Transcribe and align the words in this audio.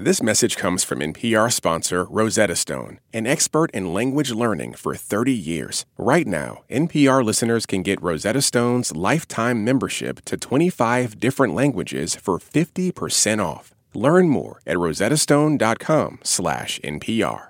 This 0.00 0.22
message 0.22 0.56
comes 0.56 0.84
from 0.84 1.00
NPR 1.00 1.52
sponsor 1.52 2.04
Rosetta 2.04 2.54
Stone, 2.54 3.00
an 3.12 3.26
expert 3.26 3.68
in 3.72 3.92
language 3.92 4.30
learning 4.30 4.74
for 4.74 4.94
30 4.94 5.32
years. 5.32 5.86
Right 5.96 6.24
now, 6.24 6.62
NPR 6.70 7.24
listeners 7.24 7.66
can 7.66 7.82
get 7.82 8.00
Rosetta 8.00 8.40
Stone's 8.40 8.94
lifetime 8.94 9.64
membership 9.64 10.24
to 10.26 10.36
25 10.36 11.18
different 11.18 11.52
languages 11.52 12.14
for 12.14 12.38
50% 12.38 13.44
off. 13.44 13.74
Learn 13.92 14.28
more 14.28 14.60
at 14.64 14.76
rosettastone.com/npr. 14.76 17.42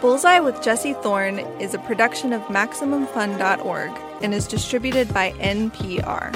Bullseye 0.00 0.38
with 0.38 0.62
Jesse 0.62 0.94
Thorne 0.94 1.40
is 1.60 1.74
a 1.74 1.80
production 1.80 2.32
of 2.32 2.42
MaximumFun.org 2.42 3.90
and 4.22 4.32
is 4.32 4.46
distributed 4.46 5.12
by 5.12 5.32
NPR. 5.40 6.32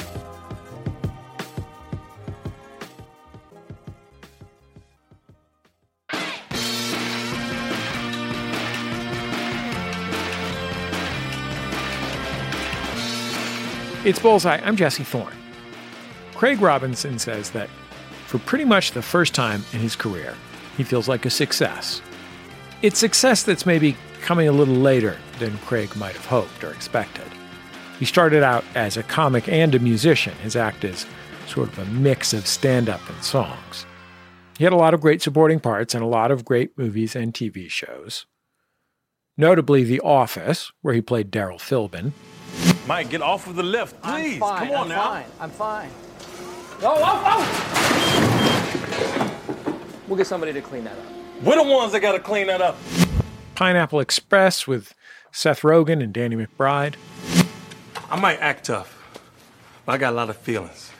It's 14.05 14.19
Bullseye. 14.19 14.61
I'm 14.65 14.75
Jesse 14.75 15.05
Thorne. 15.05 15.37
Craig 16.35 16.61
Robinson 16.61 17.21
says 17.21 17.51
that 17.51 17.69
for 18.27 18.41
pretty 18.41 18.65
much 18.65 18.91
the 18.91 19.01
first 19.01 19.33
time 19.33 19.63
in 19.73 19.79
his 19.79 19.95
career, 19.95 20.35
he 20.77 20.83
feels 20.83 21.07
like 21.07 21.25
a 21.25 21.31
success. 21.31 22.03
It's 22.83 22.99
success 22.99 23.45
that's 23.45 23.65
maybe 23.65 23.97
coming 24.21 24.49
a 24.49 24.53
little 24.53 24.75
later 24.75 25.17
than 25.39 25.57
Craig 25.59 25.95
might 25.95 26.17
have 26.17 26.27
hoped 26.27 26.65
or 26.65 26.73
expected. 26.73 27.31
He 28.01 28.05
started 28.05 28.43
out 28.43 28.65
as 28.75 28.97
a 28.97 29.05
comic 29.05 29.49
and 29.49 29.73
a 29.73 29.79
musician. 29.79 30.35
His 30.43 30.57
act 30.57 30.83
is 30.83 31.07
sort 31.47 31.69
of 31.69 31.79
a 31.79 31.85
mix 31.85 32.33
of 32.33 32.49
stand 32.49 32.89
up 32.89 33.09
and 33.09 33.23
songs. 33.23 33.87
He 34.59 34.65
had 34.65 34.73
a 34.73 34.77
lot 34.77 34.95
of 34.95 35.01
great 35.01 35.23
supporting 35.23 35.61
parts 35.61 35.95
in 35.95 36.03
a 36.03 36.09
lot 36.09 36.33
of 36.33 36.45
great 36.45 36.77
movies 36.77 37.15
and 37.15 37.33
TV 37.33 37.71
shows. 37.71 38.27
Notably, 39.37 39.85
The 39.85 40.01
Office, 40.01 40.73
where 40.81 40.93
he 40.93 41.01
played 41.01 41.31
Daryl 41.31 41.61
Philbin, 41.61 42.11
Mike, 42.87 43.11
get 43.11 43.23
off 43.23 43.47
of 43.47 43.55
the 43.57 43.63
lift, 43.63 44.01
please. 44.03 44.35
I'm 44.35 44.41
fine. 44.41 44.67
Come 44.69 44.77
on 44.77 44.83
I'm 44.83 44.89
now. 44.89 45.03
fine. 45.11 45.25
I'm 45.41 45.51
fine. 45.51 45.91
Oh, 46.85 46.99
oh, 47.01 47.23
oh! 49.67 49.79
We'll 50.09 50.17
get 50.17 50.27
somebody 50.27 50.53
to 50.53 50.61
clean 50.61 50.85
that 50.85 50.93
up. 50.99 51.05
We're 51.43 51.57
the 51.57 51.63
ones 51.63 51.93
that 51.93 52.01
got 52.01 52.13
to 52.13 52.19
clean 52.19 52.49
that 52.49 52.61
up. 52.61 52.77
Pineapple 53.55 54.01
Express 54.01 54.67
with 54.67 54.95
Seth 55.31 55.61
Rogen 55.63 56.03
and 56.03 56.13
Danny 56.13 56.35
McBride, 56.37 56.95
I 58.11 58.19
might 58.21 58.39
act 58.41 58.65
tough, 58.67 59.21
but 59.87 59.93
I 59.93 59.99
got 59.99 60.13
a 60.13 60.17
lot 60.17 60.29
of 60.29 60.37
feelings. 60.37 60.91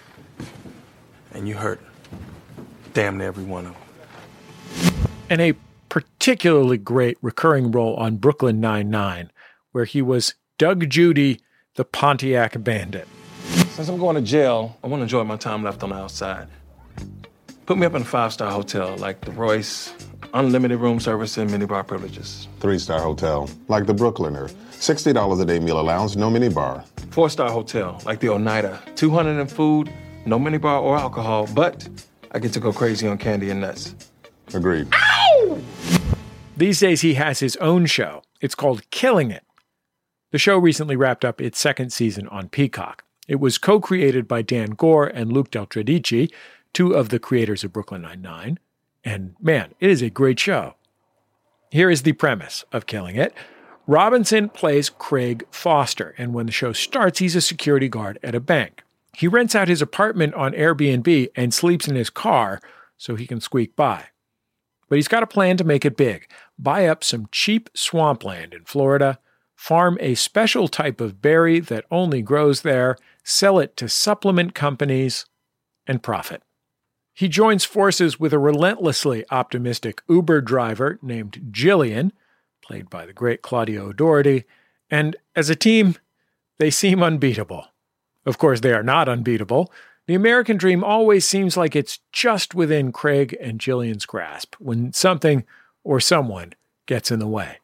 And 1.33 1.49
you 1.49 1.57
hurt 1.57 1.81
damn 2.95 3.19
near 3.19 3.27
every 3.29 3.45
one 3.45 3.67
of 3.67 3.73
them. 3.75 3.83
and 5.31 5.41
a 5.41 5.55
particularly 5.89 6.79
great 6.79 7.19
recurring 7.23 7.71
role 7.73 7.97
on 7.97 8.17
Brooklyn 8.17 8.61
Nine-Nine, 8.61 9.31
where 9.73 9.85
he 9.85 10.01
was 10.01 10.35
Doug 10.59 10.89
Judy, 10.89 11.41
the 11.75 11.85
Pontiac 11.85 12.63
Bandit. 12.63 13.09
Since 13.71 13.89
I'm 13.89 13.99
going 13.99 14.17
to 14.17 14.23
jail, 14.23 14.77
I 14.85 14.89
want 14.89 15.01
to 15.01 15.05
enjoy 15.05 15.25
my 15.25 15.37
time 15.37 15.63
left 15.63 15.83
on 15.83 15.89
the 15.89 15.97
outside. 15.97 16.49
Put 17.65 17.79
me 17.79 17.87
up 17.87 17.95
in 17.95 18.03
a 18.03 18.05
five 18.05 18.33
star 18.33 18.51
hotel 18.51 18.95
like 18.99 19.23
the 19.23 19.33
Royce, 19.33 19.95
unlimited 20.35 20.79
room 20.81 21.01
service, 21.01 21.39
and 21.39 21.49
minibar 21.49 21.87
privileges. 21.87 22.49
Three 22.61 22.79
star 22.79 23.01
hotel, 23.01 23.49
like 23.69 23.87
the 23.87 23.95
Brooklyner. 23.95 24.53
$60 24.73 25.41
a 25.41 25.45
day 25.47 25.61
meal 25.61 25.81
allowance, 25.81 26.15
no 26.15 26.29
minibar. 26.29 26.85
Four 27.11 27.31
star 27.31 27.51
hotel 27.51 28.03
like 28.05 28.21
the 28.21 28.29
Oneida, 28.29 28.79
200 28.97 29.41
in 29.41 29.47
food, 29.47 29.91
no 30.27 30.39
minibar 30.39 30.83
or 30.83 30.99
alcohol, 30.99 31.49
but 31.55 31.89
I 32.33 32.39
get 32.39 32.53
to 32.53 32.61
go 32.61 32.73
crazy 32.73 33.07
on 33.09 33.17
candy 33.17 33.49
and 33.51 33.63
nuts. 33.63 33.95
Agreed. 34.53 34.89
These 36.57 36.81
days, 36.81 37.01
he 37.01 37.15
has 37.15 37.41
his 37.41 37.57
own 37.57 37.87
show. 37.87 38.23
It's 38.43 38.55
called 38.55 38.89
Killing 38.91 39.31
It. 39.31 39.45
The 40.33 40.39
show 40.39 40.57
recently 40.57 40.97
wrapped 40.97 41.27
up 41.27 41.43
its 41.43 41.59
second 41.61 41.93
season 41.93 42.27
on 42.29 42.49
Peacock. 42.49 43.05
It 43.29 43.39
was 43.39 43.59
co 43.59 43.79
created 43.81 44.27
by 44.27 44.41
Dan 44.41 44.71
Goor 44.71 45.07
and 45.07 45.31
Luke 45.31 45.51
Del 45.51 45.67
Tredici, 45.67 46.33
two 46.73 46.95
of 46.95 47.11
the 47.11 47.19
creators 47.19 47.63
of 47.63 47.73
Brooklyn 47.73 48.01
Nine-Nine. 48.01 48.59
And 49.05 49.35
man, 49.41 49.75
it 49.79 49.91
is 49.91 50.01
a 50.01 50.09
great 50.09 50.41
show. 50.41 50.75
Here 51.71 51.91
is 51.91 52.03
the 52.03 52.15
premise 52.15 52.65
of 52.73 52.87
Killing 52.87 53.17
It. 53.17 53.35
Robinson 53.87 54.49
plays 54.49 54.89
Craig 54.89 55.45
Foster, 55.51 56.15
and 56.17 56.33
when 56.33 56.47
the 56.47 56.53
show 56.53 56.73
starts, 56.73 57.19
he's 57.19 57.37
a 57.37 57.43
security 57.43 57.91
guard 57.91 58.19
at 58.23 58.35
a 58.35 58.41
bank. 58.41 58.85
He 59.15 59.29
rents 59.29 59.55
out 59.55 59.69
his 59.69 59.83
apartment 59.83 60.33
on 60.33 60.53
Airbnb 60.53 61.29
and 61.37 61.53
sleeps 61.53 61.89
in 61.89 61.97
his 61.97 62.09
car 62.09 62.59
so 62.97 63.17
he 63.17 63.27
can 63.27 63.41
squeak 63.41 63.77
by. 63.77 64.07
But 64.89 64.97
he's 64.97 65.09
got 65.09 65.23
a 65.23 65.27
plan 65.27 65.59
to 65.59 65.65
make 65.65 65.85
it 65.85 65.97
big 65.97 66.27
buy 66.59 66.87
up 66.87 67.05
some 67.05 67.29
cheap 67.33 67.69
swampland 67.75 68.55
in 68.55 68.65
Florida, 68.65 69.19
farm 69.63 69.97
a 70.01 70.17
special 70.17 70.67
type 70.67 71.01
of 71.01 71.23
berry 71.23 71.61
that 71.61 71.85
only 71.89 72.21
grows 72.21 72.63
there, 72.63 72.97
sell 73.23 73.61
it 73.61 73.77
to 73.77 73.89
supplement 73.89 74.57
companies, 74.57 75.25
and 75.87 76.03
profit. 76.03 76.43
He 77.15 77.29
joins 77.29 77.65
forces 77.65 78.19
with 78.19 78.33
a 78.33 78.41
relentlessly 78.41 79.25
optimistic 79.31 80.03
Uber 80.09 80.41
driver 80.41 80.99
named 81.01 81.53
Jillian, 81.53 82.11
played 82.61 82.91
by 82.91 83.07
the 83.07 83.13
great 83.13 83.41
Claudia 83.41 83.85
O'Doherty, 83.85 84.43
and 84.91 85.15
as 85.37 85.49
a 85.49 85.55
team, 85.55 85.95
they 86.59 86.69
seem 86.69 87.01
unbeatable. 87.01 87.67
Of 88.27 88.39
course, 88.39 88.63
they 88.63 88.73
are 88.73 88.83
not 88.83 89.09
unbeatable. 89.09 89.73
The 90.09 90.17
American 90.17 90.57
dream 90.57 90.83
always 90.83 91.25
seems 91.25 91.57
like 91.57 91.77
it's 91.77 92.01
just 92.11 92.53
within 92.53 92.91
Craig 92.91 93.37
and 93.41 93.61
Jillian's 93.61 94.07
grasp 94.07 94.57
when 94.59 94.93
something 94.93 95.45
or 95.85 96.01
someone 96.01 96.55
gets 96.87 97.13
in 97.13 97.21
the 97.21 97.29
way. 97.29 97.59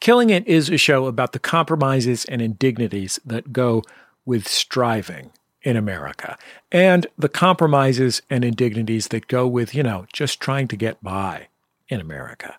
Killing 0.00 0.30
It 0.30 0.48
is 0.48 0.70
a 0.70 0.78
show 0.78 1.06
about 1.06 1.32
the 1.32 1.38
compromises 1.38 2.24
and 2.24 2.40
indignities 2.40 3.20
that 3.24 3.52
go 3.52 3.82
with 4.24 4.48
striving 4.48 5.30
in 5.62 5.76
America 5.76 6.38
and 6.72 7.06
the 7.18 7.28
compromises 7.28 8.22
and 8.30 8.42
indignities 8.42 9.08
that 9.08 9.28
go 9.28 9.46
with, 9.46 9.74
you 9.74 9.82
know, 9.82 10.06
just 10.10 10.40
trying 10.40 10.68
to 10.68 10.76
get 10.76 11.02
by 11.04 11.48
in 11.90 12.00
America. 12.00 12.56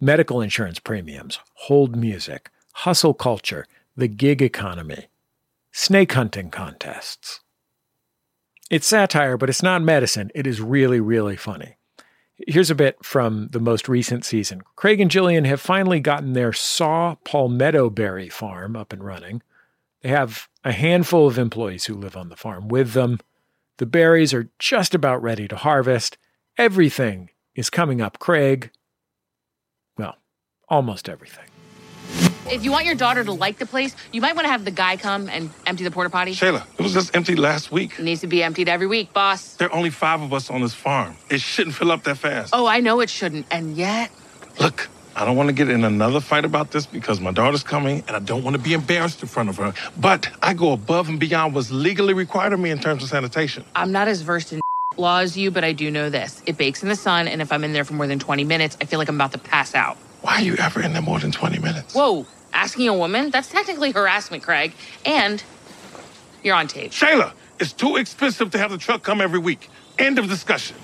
Medical 0.00 0.40
insurance 0.40 0.78
premiums, 0.78 1.40
hold 1.54 1.96
music, 1.96 2.50
hustle 2.72 3.14
culture, 3.14 3.66
the 3.96 4.06
gig 4.06 4.40
economy, 4.40 5.06
snake 5.72 6.12
hunting 6.12 6.50
contests. 6.50 7.40
It's 8.70 8.86
satire, 8.86 9.36
but 9.36 9.48
it's 9.48 9.62
not 9.62 9.82
medicine. 9.82 10.30
It 10.36 10.46
is 10.46 10.60
really, 10.60 11.00
really 11.00 11.36
funny. 11.36 11.75
Here's 12.46 12.70
a 12.70 12.74
bit 12.74 13.02
from 13.02 13.48
the 13.52 13.60
most 13.60 13.88
recent 13.88 14.24
season. 14.24 14.62
Craig 14.74 15.00
and 15.00 15.10
Jillian 15.10 15.46
have 15.46 15.60
finally 15.60 16.00
gotten 16.00 16.34
their 16.34 16.52
saw 16.52 17.14
palmetto 17.24 17.88
berry 17.88 18.28
farm 18.28 18.76
up 18.76 18.92
and 18.92 19.02
running. 19.02 19.42
They 20.02 20.10
have 20.10 20.48
a 20.62 20.72
handful 20.72 21.26
of 21.26 21.38
employees 21.38 21.86
who 21.86 21.94
live 21.94 22.16
on 22.16 22.28
the 22.28 22.36
farm 22.36 22.68
with 22.68 22.92
them. 22.92 23.20
The 23.78 23.86
berries 23.86 24.34
are 24.34 24.50
just 24.58 24.94
about 24.94 25.22
ready 25.22 25.48
to 25.48 25.56
harvest. 25.56 26.18
Everything 26.58 27.30
is 27.54 27.70
coming 27.70 28.02
up 28.02 28.18
Craig. 28.18 28.70
Well, 29.96 30.16
almost 30.68 31.08
everything. 31.08 31.46
If 32.48 32.64
you 32.64 32.70
want 32.70 32.86
your 32.86 32.94
daughter 32.94 33.24
to 33.24 33.32
like 33.32 33.58
the 33.58 33.66
place, 33.66 33.94
you 34.12 34.20
might 34.20 34.34
want 34.36 34.46
to 34.46 34.50
have 34.50 34.64
the 34.64 34.70
guy 34.70 34.96
come 34.96 35.28
and 35.28 35.50
empty 35.66 35.82
the 35.84 35.90
porta 35.90 36.10
potty. 36.10 36.32
Shayla, 36.32 36.64
it 36.78 36.82
was 36.82 36.92
just 36.92 37.14
empty 37.16 37.34
last 37.34 37.72
week. 37.72 37.98
It 37.98 38.04
needs 38.04 38.20
to 38.20 38.28
be 38.28 38.42
emptied 38.42 38.68
every 38.68 38.86
week, 38.86 39.12
boss. 39.12 39.54
There 39.56 39.68
are 39.68 39.74
only 39.74 39.90
five 39.90 40.22
of 40.22 40.32
us 40.32 40.48
on 40.48 40.60
this 40.60 40.72
farm. 40.74 41.16
It 41.28 41.40
shouldn't 41.40 41.74
fill 41.74 41.90
up 41.90 42.04
that 42.04 42.18
fast. 42.18 42.50
Oh, 42.54 42.66
I 42.66 42.80
know 42.80 43.00
it 43.00 43.10
shouldn't. 43.10 43.46
And 43.50 43.76
yet, 43.76 44.10
Look, 44.58 44.88
I 45.14 45.24
don't 45.24 45.36
want 45.36 45.48
to 45.48 45.52
get 45.52 45.68
in 45.68 45.84
another 45.84 46.20
fight 46.20 46.44
about 46.44 46.70
this 46.70 46.86
because 46.86 47.20
my 47.20 47.32
daughter's 47.32 47.62
coming 47.62 48.02
and 48.06 48.16
I 48.16 48.20
don't 48.20 48.42
want 48.42 48.56
to 48.56 48.62
be 48.62 48.72
embarrassed 48.72 49.22
in 49.22 49.28
front 49.28 49.48
of 49.48 49.56
her. 49.56 49.74
But 49.98 50.30
I 50.42 50.54
go 50.54 50.72
above 50.72 51.08
and 51.08 51.20
beyond 51.20 51.54
what's 51.54 51.70
legally 51.70 52.14
required 52.14 52.52
of 52.52 52.60
me 52.60 52.70
in 52.70 52.78
terms 52.78 53.02
of 53.02 53.08
sanitation. 53.08 53.64
I'm 53.74 53.92
not 53.92 54.08
as 54.08 54.22
versed 54.22 54.52
in 54.52 54.60
law 54.96 55.18
as 55.18 55.36
you, 55.36 55.50
but 55.50 55.64
I 55.64 55.72
do 55.72 55.90
know 55.90 56.10
this. 56.10 56.42
It 56.46 56.56
bakes 56.56 56.82
in 56.82 56.88
the 56.88 56.96
sun, 56.96 57.28
and 57.28 57.42
if 57.42 57.52
I'm 57.52 57.64
in 57.64 57.72
there 57.72 57.84
for 57.84 57.94
more 57.94 58.06
than 58.06 58.18
20 58.18 58.44
minutes, 58.44 58.76
I 58.80 58.84
feel 58.84 58.98
like 58.98 59.08
I'm 59.08 59.16
about 59.16 59.32
to 59.32 59.38
pass 59.38 59.74
out. 59.74 59.96
Why 60.22 60.36
are 60.36 60.42
you 60.42 60.56
ever 60.56 60.80
in 60.82 60.92
there 60.92 61.02
more 61.02 61.18
than 61.20 61.32
20 61.32 61.58
minutes? 61.60 61.94
Whoa, 61.94 62.26
asking 62.56 62.88
a 62.88 62.94
woman? 62.94 63.30
That's 63.30 63.48
technically 63.48 63.92
harassment, 63.92 64.42
Craig. 64.42 64.72
And 65.04 65.42
you're 66.42 66.56
on 66.56 66.66
tape. 66.66 66.90
Shayla, 66.90 67.32
it's 67.60 67.72
too 67.72 67.96
expensive 67.96 68.50
to 68.50 68.58
have 68.58 68.70
the 68.70 68.78
truck 68.78 69.02
come 69.02 69.20
every 69.20 69.38
week. 69.38 69.68
End 69.98 70.18
of 70.18 70.28
discussion. 70.28 70.76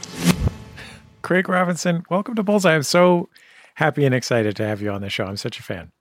Craig 1.22 1.48
Robinson, 1.48 2.04
welcome 2.10 2.34
to 2.34 2.42
Bullseye. 2.42 2.74
I'm 2.74 2.82
so 2.82 3.28
happy 3.74 4.04
and 4.04 4.14
excited 4.14 4.56
to 4.56 4.66
have 4.66 4.82
you 4.82 4.90
on 4.90 5.00
the 5.00 5.08
show. 5.08 5.24
I'm 5.24 5.36
such 5.36 5.58
a 5.58 5.62
fan. 5.62 5.92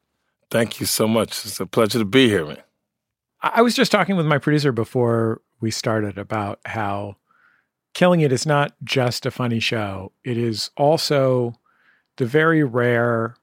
Thank 0.50 0.80
you 0.80 0.86
so 0.86 1.08
much. 1.08 1.46
It's 1.46 1.60
a 1.60 1.66
pleasure 1.66 2.00
to 2.00 2.06
be 2.06 2.28
here, 2.28 2.46
man. 2.46 2.58
I 3.42 3.52
I 3.56 3.62
was 3.62 3.76
just 3.76 3.92
talking 3.92 4.16
with 4.16 4.26
my 4.26 4.38
producer 4.38 4.72
before 4.72 5.42
we 5.62 5.72
started 5.72 6.18
about 6.18 6.60
how 6.66 7.16
Killing 7.94 8.22
It 8.22 8.32
is 8.32 8.46
not 8.46 8.74
just 8.84 9.26
a 9.26 9.32
funny 9.32 9.60
show, 9.60 10.12
it 10.24 10.38
is 10.38 10.70
also 10.78 11.54
the 12.18 12.26
very 12.26 12.64
rare 12.64 13.36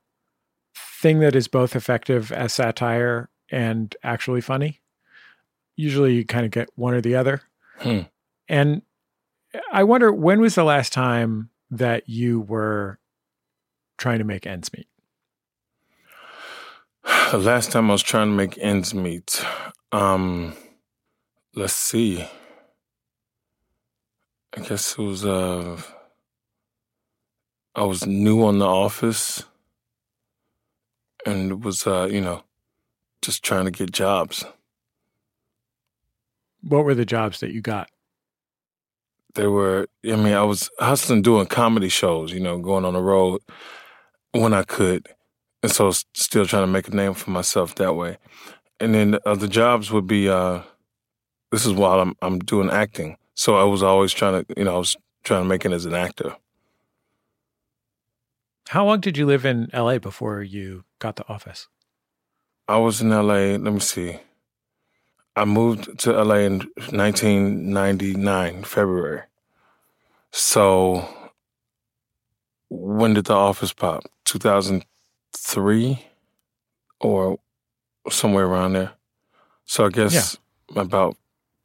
thing 0.98 1.20
that 1.20 1.36
is 1.36 1.46
both 1.46 1.76
effective 1.76 2.32
as 2.32 2.52
satire 2.52 3.30
and 3.50 3.94
actually 4.02 4.40
funny. 4.40 4.80
Usually 5.76 6.14
you 6.14 6.24
kind 6.24 6.44
of 6.44 6.50
get 6.50 6.70
one 6.74 6.92
or 6.92 7.00
the 7.00 7.14
other. 7.14 7.42
Hmm. 7.78 8.00
And 8.48 8.82
I 9.70 9.84
wonder 9.84 10.12
when 10.12 10.40
was 10.40 10.56
the 10.56 10.64
last 10.64 10.92
time 10.92 11.50
that 11.70 12.08
you 12.08 12.40
were 12.40 12.98
trying 13.96 14.18
to 14.18 14.24
make 14.24 14.46
ends 14.46 14.72
meet? 14.72 14.88
The 17.30 17.38
last 17.38 17.72
time 17.72 17.90
I 17.90 17.92
was 17.92 18.02
trying 18.02 18.28
to 18.28 18.34
make 18.34 18.58
ends 18.58 18.92
meet, 18.92 19.44
um, 19.92 20.54
let's 21.54 21.74
see. 21.74 22.26
I 24.56 24.60
guess 24.60 24.92
it 24.98 25.02
was 25.02 25.24
uh, 25.24 25.80
I 27.74 27.84
was 27.84 28.06
new 28.06 28.44
on 28.44 28.58
the 28.58 28.66
office, 28.66 29.44
and 31.26 31.64
was 31.64 31.86
uh, 31.86 32.08
you 32.10 32.20
know, 32.20 32.42
just 33.22 33.42
trying 33.42 33.64
to 33.64 33.70
get 33.70 33.92
jobs. 33.92 34.44
What 36.62 36.84
were 36.84 36.94
the 36.94 37.04
jobs 37.04 37.40
that 37.40 37.52
you 37.52 37.60
got? 37.60 37.90
They 39.34 39.46
were. 39.46 39.88
I 40.04 40.16
mean, 40.16 40.34
I 40.34 40.42
was 40.42 40.70
hustling, 40.78 41.22
doing 41.22 41.46
comedy 41.46 41.88
shows. 41.88 42.32
You 42.32 42.40
know, 42.40 42.58
going 42.58 42.84
on 42.84 42.94
the 42.94 43.02
road 43.02 43.40
when 44.32 44.52
I 44.54 44.62
could, 44.62 45.08
and 45.62 45.70
so 45.70 45.92
still 46.14 46.46
trying 46.46 46.64
to 46.64 46.72
make 46.72 46.88
a 46.88 46.94
name 46.94 47.14
for 47.14 47.30
myself 47.30 47.74
that 47.76 47.94
way. 47.94 48.18
And 48.80 48.94
then 48.94 49.18
uh, 49.26 49.34
the 49.34 49.48
jobs 49.48 49.90
would 49.90 50.06
be. 50.06 50.28
Uh, 50.28 50.62
this 51.50 51.64
is 51.64 51.72
while 51.72 52.00
I'm 52.00 52.14
I'm 52.20 52.38
doing 52.40 52.70
acting, 52.70 53.16
so 53.34 53.56
I 53.56 53.64
was 53.64 53.82
always 53.82 54.12
trying 54.12 54.44
to, 54.44 54.54
you 54.56 54.64
know, 54.64 54.74
I 54.74 54.78
was 54.78 54.96
trying 55.24 55.42
to 55.42 55.48
make 55.48 55.64
it 55.64 55.72
as 55.72 55.86
an 55.86 55.94
actor. 55.94 56.36
How 58.68 58.84
long 58.84 59.00
did 59.00 59.16
you 59.16 59.24
live 59.24 59.46
in 59.46 59.70
LA 59.72 59.98
before 59.98 60.42
you 60.42 60.84
got 60.98 61.16
the 61.16 61.26
office? 61.26 61.68
I 62.68 62.76
was 62.76 63.00
in 63.00 63.08
LA. 63.08 63.56
Let 63.56 63.72
me 63.72 63.80
see. 63.80 64.18
I 65.34 65.46
moved 65.46 65.98
to 66.00 66.12
LA 66.12 66.34
in 66.34 66.58
1999, 66.90 68.64
February. 68.64 69.22
So 70.32 71.08
when 72.68 73.14
did 73.14 73.24
the 73.24 73.34
office 73.34 73.72
pop? 73.72 74.04
2003 74.24 76.06
or 77.00 77.38
somewhere 78.10 78.44
around 78.44 78.74
there. 78.74 78.92
So 79.64 79.86
I 79.86 79.88
guess 79.88 80.38
yeah. 80.74 80.82
about 80.82 81.16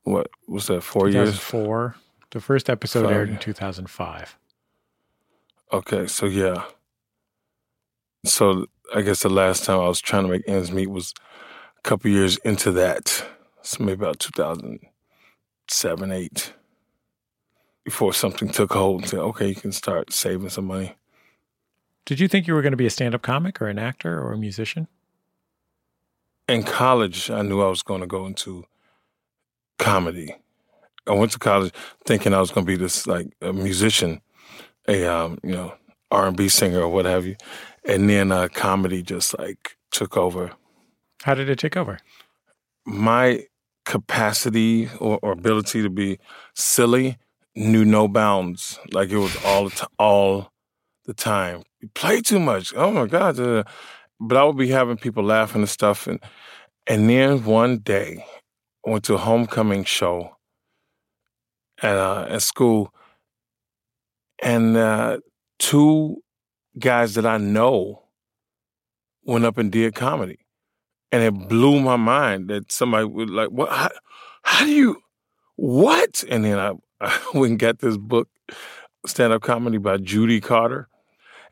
what 0.04 0.30
was 0.48 0.68
that? 0.68 0.84
Four 0.84 1.10
years. 1.10 1.38
Four. 1.38 1.98
The 2.32 2.40
first 2.40 2.70
episode 2.70 3.04
Five. 3.04 3.12
aired 3.12 3.30
in 3.30 3.40
2005. 3.40 4.38
Okay, 5.74 6.08
so 6.08 6.28
yeah. 6.28 6.64
So 8.26 8.68
I 8.94 9.02
guess 9.02 9.22
the 9.24 9.30
last 9.30 9.66
time 9.66 9.80
I 9.80 9.88
was 9.88 10.00
trying 10.00 10.24
to 10.24 10.30
make 10.30 10.44
ends 10.48 10.72
meet 10.72 10.90
was 10.90 11.14
a 11.78 11.82
couple 11.82 12.10
years 12.10 12.38
into 12.38 12.72
that. 12.72 13.26
So 13.62 13.84
maybe 13.84 14.02
about 14.04 14.20
2007, 14.20 16.12
8. 16.12 16.54
Before 17.84 18.14
something 18.14 18.48
took 18.48 18.72
hold 18.74 19.02
and 19.02 19.10
said, 19.10 19.20
okay, 19.20 19.50
you 19.50 19.56
can 19.56 19.74
start 19.74 20.14
saving 20.14 20.50
some 20.50 20.68
money. 20.68 20.96
Did 22.06 22.22
you 22.22 22.30
think 22.30 22.48
you 22.48 22.54
were 22.54 22.62
going 22.62 22.72
to 22.72 22.78
be 22.78 22.86
a 22.86 22.90
stand 22.90 23.14
up 23.14 23.22
comic 23.22 23.62
or 23.62 23.68
an 23.68 23.80
actor 23.80 24.22
or 24.22 24.32
a 24.32 24.38
musician? 24.38 24.88
In 26.48 26.64
college, 26.64 27.30
I 27.30 27.42
knew 27.42 27.62
I 27.62 27.70
was 27.70 27.84
going 27.84 28.02
to 28.02 28.08
go 28.08 28.26
into 28.26 28.66
comedy. 29.80 30.36
I 31.08 31.12
went 31.12 31.32
to 31.34 31.40
college 31.40 31.74
thinking 32.06 32.34
I 32.34 32.40
was 32.40 32.52
going 32.52 32.66
to 32.66 32.72
be 32.72 32.78
this 32.78 33.06
like 33.06 33.36
a 33.42 33.52
musician, 33.52 34.22
a 34.88 35.06
um, 35.06 35.40
you 35.44 35.52
know 35.52 35.74
R 36.12 36.28
and 36.28 36.38
B 36.38 36.48
singer 36.48 36.82
or 36.82 36.90
what 36.90 37.06
have 37.06 37.26
you, 37.26 37.36
and 37.86 38.10
then 38.10 38.32
uh, 38.32 38.48
comedy 38.48 39.02
just 39.02 39.38
like 39.38 39.78
took 39.92 40.18
over. 40.18 40.52
How 41.24 41.34
did 41.34 41.50
it 41.50 41.60
take 41.60 41.78
over? 41.78 42.00
My 42.86 43.46
capacity 43.86 44.90
or, 45.00 45.20
or 45.22 45.32
ability 45.32 45.82
to 45.82 45.90
be 45.90 46.20
silly 46.56 47.18
knew 47.56 47.86
no 47.86 48.08
bounds. 48.08 48.80
Like 48.92 49.10
it 49.10 49.18
was 49.18 49.36
all 49.46 49.66
the 49.66 49.76
t- 49.76 49.88
all 50.00 50.52
the 51.06 51.14
time. 51.14 51.64
You 51.82 51.90
play 51.90 52.22
too 52.22 52.40
much. 52.40 52.74
Oh 52.76 52.92
my 52.92 53.06
god! 53.06 53.40
Uh, 53.40 53.64
but 54.20 54.38
I 54.38 54.44
would 54.44 54.58
be 54.58 54.70
having 54.70 54.98
people 54.98 55.24
laughing 55.24 55.62
and 55.62 55.70
stuff, 55.70 56.08
and 56.08 56.20
and 56.88 57.10
then 57.10 57.44
one 57.44 57.80
day 57.80 58.26
I 58.86 58.90
went 58.90 59.04
to 59.06 59.16
a 59.16 59.20
homecoming 59.20 59.84
show 59.84 60.38
at 61.82 61.98
uh, 61.98 62.28
at 62.30 62.42
school, 62.42 62.94
and 64.42 64.78
uh, 64.78 65.20
two 65.60 66.23
guys 66.80 67.16
that 67.16 67.26
I 67.26 67.38
know 67.38 68.04
went 69.24 69.46
up 69.46 69.58
and 69.58 69.72
did 69.72 69.96
comedy, 69.96 70.40
and 71.12 71.24
it 71.24 71.48
blew 71.48 71.80
my 71.80 71.96
mind 71.96 72.50
that 72.50 72.72
somebody 72.72 73.06
would 73.06 73.30
like, 73.30 73.50
"What? 73.50 73.70
How, 73.70 73.90
how 74.44 74.66
do 74.66 74.72
you? 74.72 75.02
What?" 75.56 76.24
And 76.30 76.46
then 76.46 76.60
I, 76.60 76.74
I 77.02 77.20
went 77.34 77.52
and 77.52 77.60
got 77.60 77.80
this 77.80 77.98
book, 77.98 78.30
stand 79.06 79.34
up 79.34 79.42
comedy 79.42 79.78
by 79.78 79.98
Judy 79.98 80.42
Carter, 80.42 80.88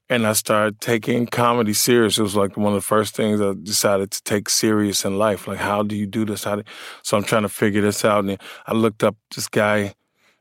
and 0.09 0.27
I 0.27 0.33
started 0.33 0.81
taking 0.81 1.25
comedy 1.25 1.73
serious. 1.73 2.17
It 2.17 2.23
was 2.23 2.35
like 2.35 2.57
one 2.57 2.73
of 2.73 2.77
the 2.77 2.81
first 2.81 3.15
things 3.15 3.39
I 3.39 3.53
decided 3.61 4.11
to 4.11 4.23
take 4.23 4.49
serious 4.49 5.05
in 5.05 5.17
life. 5.17 5.47
Like, 5.47 5.59
how 5.59 5.83
do 5.83 5.95
you 5.95 6.05
do 6.05 6.25
this? 6.25 6.43
How 6.43 6.57
do 6.57 6.63
so 7.01 7.15
I'm 7.15 7.23
trying 7.23 7.43
to 7.43 7.49
figure 7.49 7.81
this 7.81 8.03
out. 8.03 8.25
And 8.25 8.37
I 8.67 8.73
looked 8.73 9.03
up 9.03 9.15
this 9.33 9.47
guy, 9.47 9.93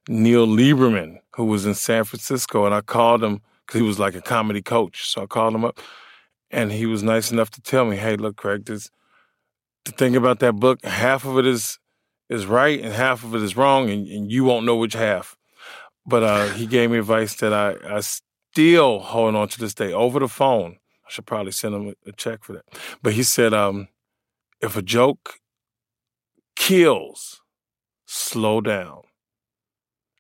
Neil 0.09 0.47
Lieberman, 0.47 1.19
who 1.37 1.44
was 1.44 1.67
in 1.67 1.75
San 1.75 2.05
Francisco, 2.05 2.67
and 2.67 2.75
I 2.75 2.81
called 2.81 3.23
him 3.23 3.43
because 3.71 3.81
he 3.81 3.87
was 3.87 4.01
like 4.01 4.17
a 4.17 4.21
comedy 4.21 4.61
coach. 4.61 5.09
So 5.09 5.23
I 5.23 5.27
called 5.27 5.55
him 5.55 5.65
up, 5.65 5.79
and 6.51 6.73
he 6.73 6.87
was 6.87 7.05
nice 7.05 7.31
enough 7.31 7.51
to 7.51 7.63
tell 7.63 7.85
me, 7.85 7.97
"Hey, 7.97 8.17
look, 8.17 8.37
Craig, 8.37 8.65
this 8.65 8.91
the 9.85 9.93
thing 9.93 10.17
about 10.17 10.41
that 10.41 10.55
book, 10.55 10.85
half 10.85 11.25
of 11.25 11.39
it 11.39 11.47
is 11.47 11.79
is 12.29 12.47
right 12.47 12.81
and 12.81 12.93
half 12.93 13.23
of 13.23 13.35
it 13.35 13.43
is 13.43 13.57
wrong, 13.57 13.89
and, 13.89 14.09
and 14.09 14.31
you 14.31 14.43
won't 14.43 14.67
know 14.67 14.77
which 14.77 14.95
half." 14.95 15.37
But 16.05 16.23
uh, 16.25 16.49
he 16.55 16.67
gave 16.67 16.91
me 16.91 16.99
advice 16.99 17.37
that 17.37 17.53
I, 17.53 17.77
I 17.97 18.01
still 18.01 18.99
hold 18.99 19.37
on 19.37 19.49
to 19.49 19.59
this 19.61 19.75
day 19.75 19.93
over 19.93 20.19
the 20.19 20.29
phone. 20.29 20.79
I 21.07 21.11
should 21.11 21.27
probably 21.27 21.53
send 21.53 21.75
him 21.75 21.95
a 22.07 22.13
check 22.13 22.43
for 22.43 22.55
that. 22.55 22.65
But 23.03 23.13
he 23.13 23.23
said, 23.23 23.53
um, 23.53 23.89
if 24.61 24.77
a 24.77 24.83
joke 24.83 25.35
kills, 26.57 27.41
slow 28.07 28.61
down. 28.61 29.03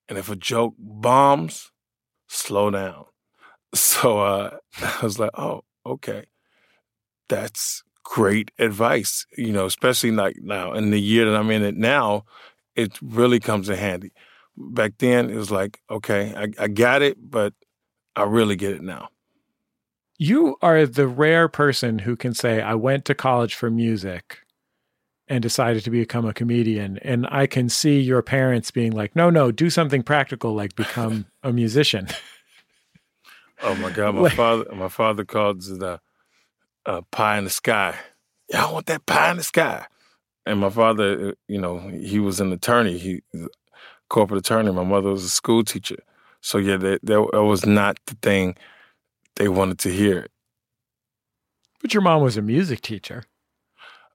And 0.08 0.18
if 0.18 0.28
a 0.28 0.36
joke 0.36 0.74
bombs, 0.78 1.72
slow 2.28 2.70
down. 2.70 3.06
So 3.74 4.20
uh, 4.20 4.58
I 4.82 4.98
was 5.02 5.18
like, 5.18 5.30
oh, 5.38 5.62
okay. 5.86 6.24
That's 7.28 7.82
great 8.02 8.50
advice, 8.58 9.26
you 9.36 9.52
know, 9.52 9.66
especially 9.66 10.10
like 10.10 10.36
now 10.40 10.72
in 10.72 10.90
the 10.90 11.00
year 11.00 11.24
that 11.30 11.36
I'm 11.36 11.50
in 11.50 11.62
it 11.62 11.76
now, 11.76 12.24
it 12.74 12.98
really 13.00 13.38
comes 13.38 13.68
in 13.68 13.76
handy. 13.76 14.12
Back 14.56 14.94
then, 14.98 15.30
it 15.30 15.36
was 15.36 15.50
like, 15.50 15.80
okay, 15.88 16.34
I, 16.36 16.64
I 16.64 16.68
got 16.68 17.02
it, 17.02 17.30
but 17.30 17.54
I 18.16 18.24
really 18.24 18.56
get 18.56 18.72
it 18.72 18.82
now. 18.82 19.08
You 20.18 20.56
are 20.60 20.84
the 20.86 21.06
rare 21.06 21.48
person 21.48 22.00
who 22.00 22.16
can 22.16 22.34
say, 22.34 22.60
I 22.60 22.74
went 22.74 23.04
to 23.06 23.14
college 23.14 23.54
for 23.54 23.70
music 23.70 24.40
and 25.28 25.40
decided 25.40 25.84
to 25.84 25.90
become 25.90 26.26
a 26.26 26.34
comedian. 26.34 26.98
And 26.98 27.26
I 27.30 27.46
can 27.46 27.68
see 27.68 28.00
your 28.00 28.20
parents 28.20 28.70
being 28.70 28.92
like, 28.92 29.14
no, 29.14 29.30
no, 29.30 29.52
do 29.52 29.70
something 29.70 30.02
practical, 30.02 30.54
like 30.54 30.74
become 30.74 31.26
a 31.42 31.52
musician. 31.52 32.08
Oh 33.62 33.74
my 33.76 33.90
God. 33.90 34.14
My 34.14 34.28
father, 34.30 34.64
my 34.74 34.88
father 34.88 35.24
called 35.24 35.62
it 35.64 35.82
a, 35.82 36.00
uh, 36.86 37.02
pie 37.10 37.38
in 37.38 37.44
the 37.44 37.50
sky. 37.50 37.94
I 38.54 38.70
want 38.72 38.86
that 38.86 39.06
pie 39.06 39.30
in 39.30 39.36
the 39.36 39.42
sky. 39.42 39.86
And 40.46 40.60
my 40.60 40.70
father, 40.70 41.30
uh, 41.30 41.32
you 41.46 41.60
know, 41.60 41.78
he 41.78 42.18
was 42.18 42.40
an 42.40 42.52
attorney. 42.52 42.98
He 42.98 43.22
corporate 44.08 44.40
attorney. 44.40 44.72
My 44.72 44.84
mother 44.84 45.10
was 45.10 45.24
a 45.24 45.30
school 45.30 45.62
teacher. 45.62 45.98
So 46.40 46.58
yeah, 46.58 46.76
that, 46.78 47.00
that, 47.04 47.28
that 47.32 47.44
was 47.44 47.66
not 47.66 47.98
the 48.06 48.16
thing 48.22 48.56
they 49.36 49.48
wanted 49.48 49.78
to 49.80 49.90
hear. 49.90 50.26
But 51.80 51.94
your 51.94 52.02
mom 52.02 52.22
was 52.22 52.36
a 52.36 52.42
music 52.42 52.80
teacher. 52.80 53.24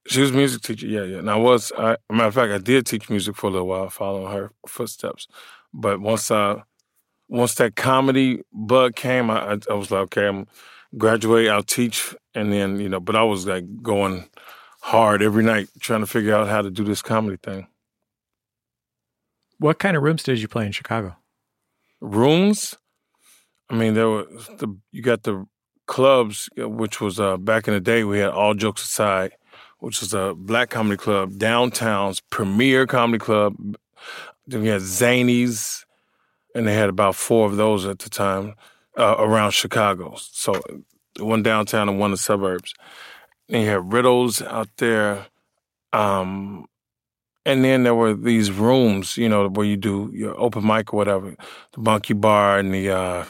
She 0.07 0.21
was 0.21 0.29
a 0.31 0.35
music 0.35 0.61
teacher, 0.61 0.85
yeah, 0.85 1.03
yeah. 1.03 1.17
And 1.17 1.31
I 1.31 1.35
was, 1.35 1.71
I, 1.77 1.97
matter 2.11 2.27
of 2.27 2.35
fact, 2.35 2.51
I 2.51 2.59
did 2.59 2.85
teach 2.85 3.09
music 3.09 3.35
for 3.35 3.47
a 3.47 3.49
little 3.49 3.67
while, 3.67 3.89
following 3.89 4.31
her 4.31 4.51
footsteps. 4.67 5.27
But 5.73 5.99
once 5.99 6.29
I, 6.29 6.61
once 7.27 7.55
that 7.55 7.75
comedy 7.75 8.41
bug 8.53 8.95
came, 8.95 9.29
I, 9.29 9.59
I 9.69 9.73
was 9.73 9.91
like, 9.91 10.01
okay, 10.03 10.27
I'm 10.27 10.47
graduate, 10.97 11.49
I'll 11.49 11.63
teach, 11.63 12.15
and 12.33 12.51
then 12.51 12.79
you 12.79 12.89
know. 12.89 12.99
But 12.99 13.15
I 13.15 13.23
was 13.23 13.45
like 13.45 13.65
going 13.81 14.29
hard 14.81 15.21
every 15.21 15.43
night 15.43 15.69
trying 15.79 16.01
to 16.01 16.07
figure 16.07 16.35
out 16.35 16.47
how 16.47 16.61
to 16.61 16.69
do 16.69 16.83
this 16.83 17.01
comedy 17.01 17.37
thing. 17.41 17.67
What 19.57 19.79
kind 19.79 19.95
of 19.95 20.03
rooms 20.03 20.23
did 20.23 20.41
you 20.41 20.47
play 20.47 20.65
in 20.65 20.71
Chicago? 20.71 21.15
rooms. 22.01 22.75
I 23.69 23.75
mean, 23.75 23.93
there 23.93 24.09
were 24.09 24.25
the 24.57 24.77
you 24.91 25.01
got 25.01 25.23
the 25.23 25.45
clubs, 25.87 26.49
which 26.57 27.01
was 27.01 27.19
uh, 27.19 27.37
back 27.37 27.67
in 27.67 27.73
the 27.73 27.79
day. 27.79 28.03
We 28.03 28.19
had 28.19 28.29
All 28.29 28.53
Jokes 28.53 28.83
Aside, 28.83 29.33
which 29.79 30.01
was 30.01 30.13
a 30.13 30.33
black 30.35 30.69
comedy 30.69 30.97
club, 30.97 31.37
downtown's 31.37 32.19
premier 32.29 32.85
comedy 32.85 33.19
club. 33.19 33.55
Then 34.47 34.61
we 34.61 34.67
had 34.67 34.81
Zanies, 34.81 35.84
and 36.55 36.67
they 36.67 36.75
had 36.75 36.89
about 36.89 37.15
four 37.15 37.47
of 37.47 37.57
those 37.57 37.85
at 37.85 37.99
the 37.99 38.09
time 38.09 38.55
uh, 38.97 39.17
around 39.19 39.51
Chicago. 39.53 40.15
So 40.17 40.61
one 41.19 41.43
downtown 41.43 41.89
and 41.89 41.99
one 41.99 42.09
in 42.09 42.13
the 42.13 42.17
suburbs. 42.17 42.73
And 43.49 43.63
you 43.63 43.69
had 43.69 43.93
Riddles 43.93 44.41
out 44.43 44.69
there. 44.77 45.27
Um, 45.93 46.67
And 47.45 47.63
then 47.63 47.83
there 47.83 47.95
were 47.95 48.13
these 48.15 48.51
rooms, 48.51 49.17
you 49.17 49.29
know, 49.29 49.49
where 49.49 49.67
you 49.67 49.77
do 49.77 50.11
your 50.13 50.39
open 50.39 50.65
mic 50.65 50.93
or 50.93 50.97
whatever, 50.97 51.35
the 51.73 51.81
Monkey 51.81 52.13
Bar 52.15 52.59
and 52.59 52.73
the 52.73 52.89
uh, 52.91 53.25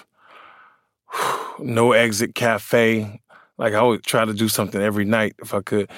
No 1.60 1.91
Exit 1.94 2.36
Cafe. 2.36 3.22
Like 3.58 3.74
I 3.74 3.82
would 3.82 4.03
try 4.03 4.25
to 4.25 4.34
do 4.34 4.48
something 4.50 4.82
every 4.82 5.05
night 5.05 5.36
if 5.41 5.53
I 5.53 5.62
could. 5.62 5.89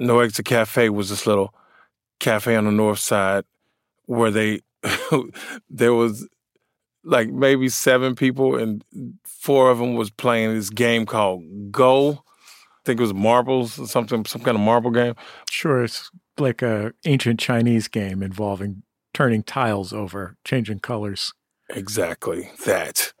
No 0.00 0.20
Exit 0.20 0.46
Cafe 0.46 0.88
was 0.90 1.10
this 1.10 1.26
little 1.26 1.54
cafe 2.20 2.56
on 2.56 2.64
the 2.66 2.72
north 2.72 2.98
side 3.00 3.44
where 4.06 4.30
they 4.30 4.60
there 5.70 5.94
was 5.94 6.28
like 7.06 7.28
maybe 7.28 7.68
seven 7.68 8.14
people 8.14 8.56
and 8.56 8.84
four 9.24 9.70
of 9.70 9.78
them 9.78 9.94
was 9.94 10.10
playing 10.10 10.54
this 10.54 10.70
game 10.70 11.06
called 11.06 11.44
Go. 11.70 12.10
I 12.10 12.82
think 12.84 13.00
it 13.00 13.02
was 13.02 13.14
marbles 13.14 13.78
or 13.78 13.86
something, 13.86 14.24
some 14.24 14.42
kind 14.42 14.56
of 14.56 14.60
marble 14.60 14.90
game. 14.90 15.14
Sure, 15.50 15.84
it's 15.84 16.10
like 16.38 16.62
a 16.62 16.92
ancient 17.04 17.40
Chinese 17.40 17.88
game 17.88 18.22
involving 18.22 18.82
turning 19.14 19.42
tiles 19.42 19.92
over, 19.92 20.36
changing 20.44 20.80
colors. 20.80 21.32
Exactly 21.70 22.50
that. 22.64 23.12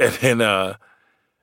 And 0.00 0.12
then 0.14 0.40
uh 0.40 0.76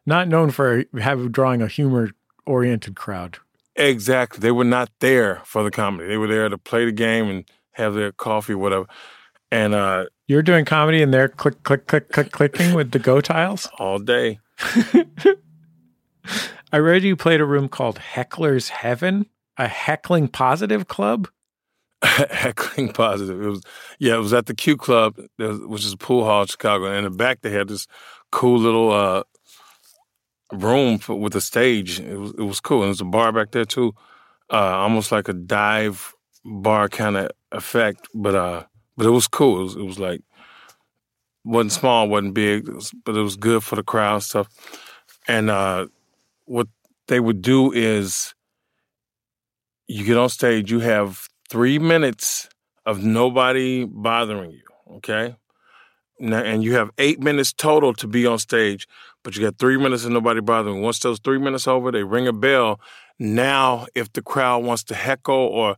not 0.05 0.27
known 0.27 0.51
for 0.51 0.84
having 1.00 1.31
drawing 1.31 1.62
a 1.62 1.67
humor 1.67 2.10
oriented 2.46 2.96
crowd. 2.96 3.38
Exactly. 3.75 4.39
They 4.41 4.51
were 4.51 4.65
not 4.65 4.89
there 5.00 5.41
for 5.46 5.63
the 5.63 5.72
comedy. 5.72 6.10
They 6.10 6.17
were 6.17 6.27
there 6.27 6.50
to 6.50 6.58
play 6.58 6.86
the 6.86 6.91
game 6.91 7.29
and 7.29 7.46
have 7.72 7.93
their 7.93 8.12
coffee, 8.12 8.55
whatever. 8.55 8.88
And 9.51 9.74
uh 9.74 10.05
you're 10.31 10.41
doing 10.41 10.63
comedy 10.63 11.03
and 11.03 11.13
they're 11.13 11.27
click, 11.27 11.61
click, 11.63 11.88
click, 11.88 12.09
click, 12.09 12.31
clicking 12.31 12.73
with 12.73 12.91
the 12.91 13.00
Go 13.00 13.19
tiles 13.19 13.67
all 13.77 14.00
day. 14.00 14.39
I 16.71 16.77
read 16.77 17.03
you 17.03 17.17
played 17.17 17.41
a 17.41 17.45
room 17.45 17.67
called 17.67 18.00
Heckler's 18.00 18.69
Heaven, 18.69 19.25
a 19.57 19.67
heckling 19.67 20.29
positive 20.29 20.88
club. 20.88 21.27
heckling 22.01 22.93
positive. 22.93 23.41
It 23.41 23.47
was 23.47 23.61
yeah, 24.00 24.15
it 24.15 24.19
was 24.19 24.33
at 24.33 24.45
the 24.45 24.55
Q 24.55 24.77
Club, 24.77 25.17
which 25.38 25.83
is 25.83 25.91
a 25.91 25.97
pool 25.97 26.23
hall 26.23 26.43
in 26.43 26.47
Chicago. 26.47 26.85
And 26.85 27.00
in 27.00 27.03
the 27.03 27.09
back, 27.09 27.41
they 27.41 27.51
had 27.51 27.67
this 27.67 27.85
cool 28.31 28.57
little 28.57 28.89
uh, 28.89 29.23
room 30.53 30.97
for, 30.97 31.15
with 31.15 31.35
a 31.35 31.41
stage. 31.41 32.00
It 32.00 32.17
was 32.17 32.31
it 32.31 32.43
was 32.43 32.61
cool. 32.61 32.83
And 32.83 32.88
there's 32.88 33.01
a 33.01 33.05
bar 33.05 33.33
back 33.33 33.51
there 33.51 33.65
too, 33.65 33.93
uh, 34.50 34.55
almost 34.55 35.11
like 35.11 35.27
a 35.27 35.33
dive 35.33 36.13
bar 36.45 36.88
kind 36.88 37.17
of 37.17 37.31
effect. 37.51 38.07
But 38.15 38.35
uh, 38.35 38.63
but 38.98 39.05
it 39.05 39.12
was 39.12 39.27
cool. 39.27 39.62
It 39.62 39.63
was, 39.63 39.75
it 39.75 39.83
was 39.83 40.00
like 40.00 40.21
wasn't 41.43 41.71
small, 41.71 42.07
wasn't 42.07 42.33
big, 42.33 42.67
it 42.67 42.75
was, 42.75 42.91
but 43.05 43.15
it 43.15 43.21
was 43.21 43.36
good 43.36 43.63
for 43.63 43.75
the 43.75 43.83
crowd 43.83 44.15
and 44.15 44.24
stuff. 44.24 44.48
And 45.27 45.50
uh, 45.50 45.88
what 46.45 46.67
they 47.07 47.19
would 47.19 47.41
do 47.41 47.71
is 47.71 48.33
you 49.88 50.05
get 50.05 50.17
on 50.17 50.29
stage, 50.29 50.71
you 50.71 50.79
have 50.79 51.27
three 51.50 51.79
minutes 51.79 52.50
of 52.86 53.03
nobody 53.03 53.86
bothering 53.86 54.51
you, 54.51 54.63
okay? 54.98 55.36
Now, 56.19 56.43
and 56.43 56.63
you 56.63 56.75
have 56.75 56.91
eight 56.98 57.19
minutes 57.19 57.51
total 57.51 57.93
to 57.95 58.07
be 58.07 58.25
on 58.27 58.38
stage, 58.38 58.88
but 59.24 59.36
you 59.36 59.41
got 59.41 59.57
three 59.57 59.77
minutes 59.77 60.05
of 60.05 60.12
nobody 60.12 60.39
bothering. 60.39 60.81
Once 60.81 61.00
those 61.00 61.19
three 61.19 61.39
minutes 61.39 61.67
over, 61.67 61.91
they 61.91 62.03
ring 62.03 62.27
a 62.27 62.33
bell. 62.33 62.79
Now, 63.17 63.88
if 63.95 64.13
the 64.13 64.21
crowd 64.21 64.63
wants 64.63 64.83
to 64.86 64.95
heckle 64.95 65.36
or 65.36 65.75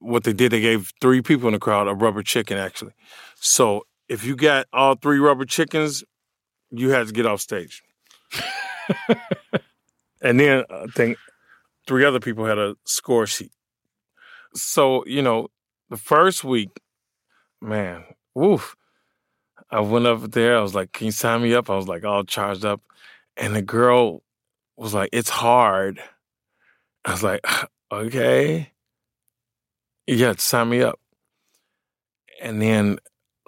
what 0.00 0.24
they 0.24 0.32
did, 0.32 0.50
they 0.50 0.60
gave 0.60 0.92
three 1.00 1.22
people 1.22 1.46
in 1.46 1.52
the 1.52 1.60
crowd 1.60 1.86
a 1.86 1.94
rubber 1.94 2.22
chicken, 2.22 2.58
actually. 2.58 2.92
So 3.36 3.86
if 4.08 4.24
you 4.24 4.34
got 4.34 4.66
all 4.72 4.96
three 4.96 5.18
rubber 5.18 5.44
chickens, 5.44 6.02
you 6.70 6.90
had 6.90 7.06
to 7.06 7.12
get 7.12 7.26
off 7.26 7.40
stage. 7.40 7.82
and 10.22 10.40
then 10.40 10.64
I 10.70 10.86
think 10.94 11.18
three 11.86 12.04
other 12.04 12.20
people 12.20 12.44
had 12.46 12.58
a 12.58 12.76
score 12.84 13.26
sheet. 13.26 13.52
So, 14.54 15.04
you 15.06 15.22
know, 15.22 15.48
the 15.90 15.96
first 15.96 16.42
week, 16.42 16.80
man, 17.60 18.04
woof. 18.34 18.76
I 19.72 19.78
went 19.78 20.06
up 20.06 20.32
there. 20.32 20.58
I 20.58 20.62
was 20.62 20.74
like, 20.74 20.92
Can 20.92 21.06
you 21.06 21.12
sign 21.12 21.42
me 21.42 21.54
up? 21.54 21.70
I 21.70 21.76
was 21.76 21.86
like 21.86 22.04
all 22.04 22.24
charged 22.24 22.64
up. 22.64 22.80
And 23.36 23.54
the 23.54 23.62
girl 23.62 24.24
was 24.76 24.92
like, 24.92 25.10
It's 25.12 25.30
hard. 25.30 26.00
I 27.04 27.12
was 27.12 27.22
like, 27.22 27.46
Okay 27.92 28.72
yeah, 30.16 30.34
sign 30.38 30.68
me 30.70 30.82
up. 30.82 30.98
And 32.42 32.60
then 32.60 32.98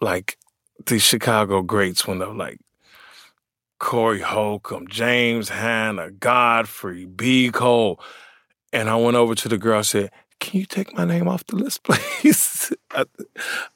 like 0.01 0.37
the 0.87 0.99
Chicago 0.99 1.63
greats 1.63 2.07
went 2.07 2.23
up 2.23 2.37
like 2.37 2.59
Corey 3.79 4.21
Holcomb, 4.21 4.87
James 4.87 5.49
Hanna, 5.49 6.11
Godfrey, 6.11 7.07
B. 7.07 7.51
Cole. 7.51 8.01
And 8.73 8.89
I 8.89 8.97
went 8.97 9.17
over 9.17 9.35
to 9.35 9.49
the 9.49 9.59
girl, 9.59 9.81
I 9.81 9.83
said, 9.83 10.11
Can 10.41 10.61
you 10.61 10.67
take 10.67 10.97
my 10.97 11.05
name 11.05 11.29
off 11.29 11.45
the 11.47 11.57
list, 11.57 11.83
please? 11.85 12.73
I, 12.91 13.05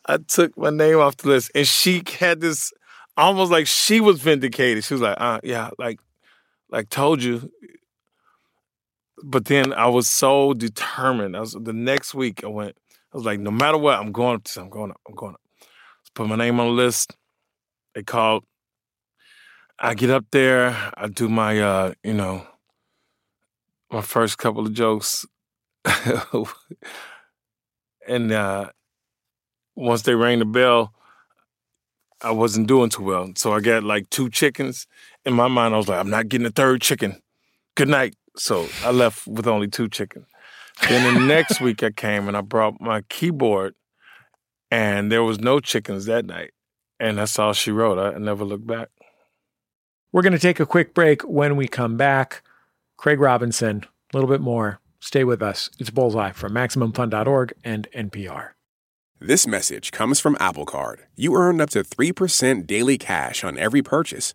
I 0.07 0.19
took 0.19 0.57
my 0.57 0.71
name 0.71 0.99
off 0.99 1.17
the 1.17 1.29
list. 1.29 1.51
And 1.55 1.67
she 1.67 2.03
had 2.19 2.41
this 2.41 2.73
almost 3.17 3.51
like 3.51 3.67
she 3.67 4.01
was 4.01 4.21
vindicated. 4.21 4.85
She 4.85 4.95
was 4.95 5.01
like, 5.01 5.17
uh, 5.19 5.41
yeah, 5.43 5.71
like, 5.79 5.99
like 6.71 6.89
told 6.89 7.23
you, 7.23 7.51
but 9.23 9.47
then 9.47 9.73
I 9.73 9.87
was 9.87 10.09
so 10.09 10.53
determined. 10.55 11.37
I 11.37 11.41
was 11.41 11.53
the 11.53 11.73
next 11.73 12.15
week. 12.15 12.45
I 12.45 12.49
went. 12.49 12.77
I 13.13 13.17
was 13.17 13.25
like, 13.25 13.41
no 13.41 13.51
matter 13.51 13.79
what, 13.79 13.99
I'm 13.99 14.13
going 14.13 14.37
up. 14.37 14.45
To, 14.45 14.61
I'm 14.61 14.71
going 14.71 14.91
up. 14.91 15.01
I'm 15.09 15.15
going 15.15 15.35
up. 15.35 15.41
Put 16.15 16.29
my 16.29 16.37
name 16.37 16.61
on 16.61 16.67
the 16.69 16.73
list. 16.73 17.17
They 17.95 18.03
called. 18.03 18.45
I 19.79 19.95
get 19.95 20.11
up 20.11 20.25
there. 20.31 20.77
I 20.97 21.09
do 21.09 21.29
my, 21.29 21.61
uh, 21.61 21.93
you 22.03 22.15
know, 22.15 22.47
my 23.91 24.01
first 24.01 24.39
couple 24.39 24.67
of 24.67 24.73
jokes, 24.73 25.27
and 28.09 28.33
uh, 28.33 28.71
once 29.75 30.03
they 30.03 30.15
rang 30.15 30.39
the 30.39 30.45
bell, 30.47 30.93
I 32.23 32.31
wasn't 32.31 32.69
doing 32.69 32.91
too 32.91 33.03
well. 33.03 33.31
So 33.37 33.53
I 33.53 33.61
got 33.61 33.85
like 33.85 34.09
two 34.11 34.31
chickens. 34.31 34.87
In 35.25 35.35
my 35.35 35.49
mind, 35.49 35.75
I 35.75 35.77
was 35.77 35.89
like, 35.89 36.01
I'm 36.01 36.11
not 36.11 36.29
getting 36.29 36.47
a 36.47 36.51
third 36.51 36.81
chicken. 36.81 37.21
Good 37.75 37.89
night. 37.89 38.15
So 38.37 38.69
I 38.85 38.91
left 38.91 39.27
with 39.27 39.47
only 39.47 39.69
two 39.69 39.89
chickens. 39.89 40.27
Then 40.89 41.15
the 41.15 41.21
next 41.21 41.61
week 41.61 41.83
I 41.83 41.91
came 41.91 42.29
and 42.29 42.37
I 42.37 42.43
brought 42.43 42.81
my 42.81 43.03
keyboard, 43.03 43.75
and 44.71 45.11
there 45.11 45.25
was 45.25 45.41
no 45.41 45.59
chickens 45.61 46.05
that 46.07 46.27
night. 46.27 46.53
And 47.01 47.19
that's 47.19 47.39
all 47.39 47.53
she 47.53 47.71
wrote. 47.71 47.99
I 47.99 48.19
never 48.19 48.45
looked 48.45 48.67
back. 48.67 48.89
We're 50.13 50.23
going 50.23 50.33
to 50.33 50.39
take 50.39 50.61
a 50.61 50.67
quick 50.67 50.95
break. 50.95 51.23
When 51.23 51.57
we 51.57 51.69
come 51.69 51.97
back, 51.97 52.43
Craig 52.97 53.21
Robinson, 53.21 53.85
a 53.85 54.17
little 54.17 54.31
bit 54.31 54.41
more. 54.41 54.81
Stay 54.99 55.25
with 55.25 55.43
us. 55.43 55.69
It's 55.79 55.91
Bullseye 55.91 56.33
from 56.33 56.53
MaximumFun.org 56.53 57.53
and 57.63 57.87
NPR. 57.95 58.51
This 59.21 59.47
message 59.47 59.93
comes 59.93 60.21
from 60.21 60.37
Apple 60.41 60.67
Card. 60.67 61.07
You 61.17 61.35
earn 61.37 61.61
up 61.61 61.71
to 61.71 61.83
3% 61.83 62.67
daily 62.67 62.99
cash 62.99 63.45
on 63.45 63.59
every 63.59 63.83
purchase. 63.83 64.35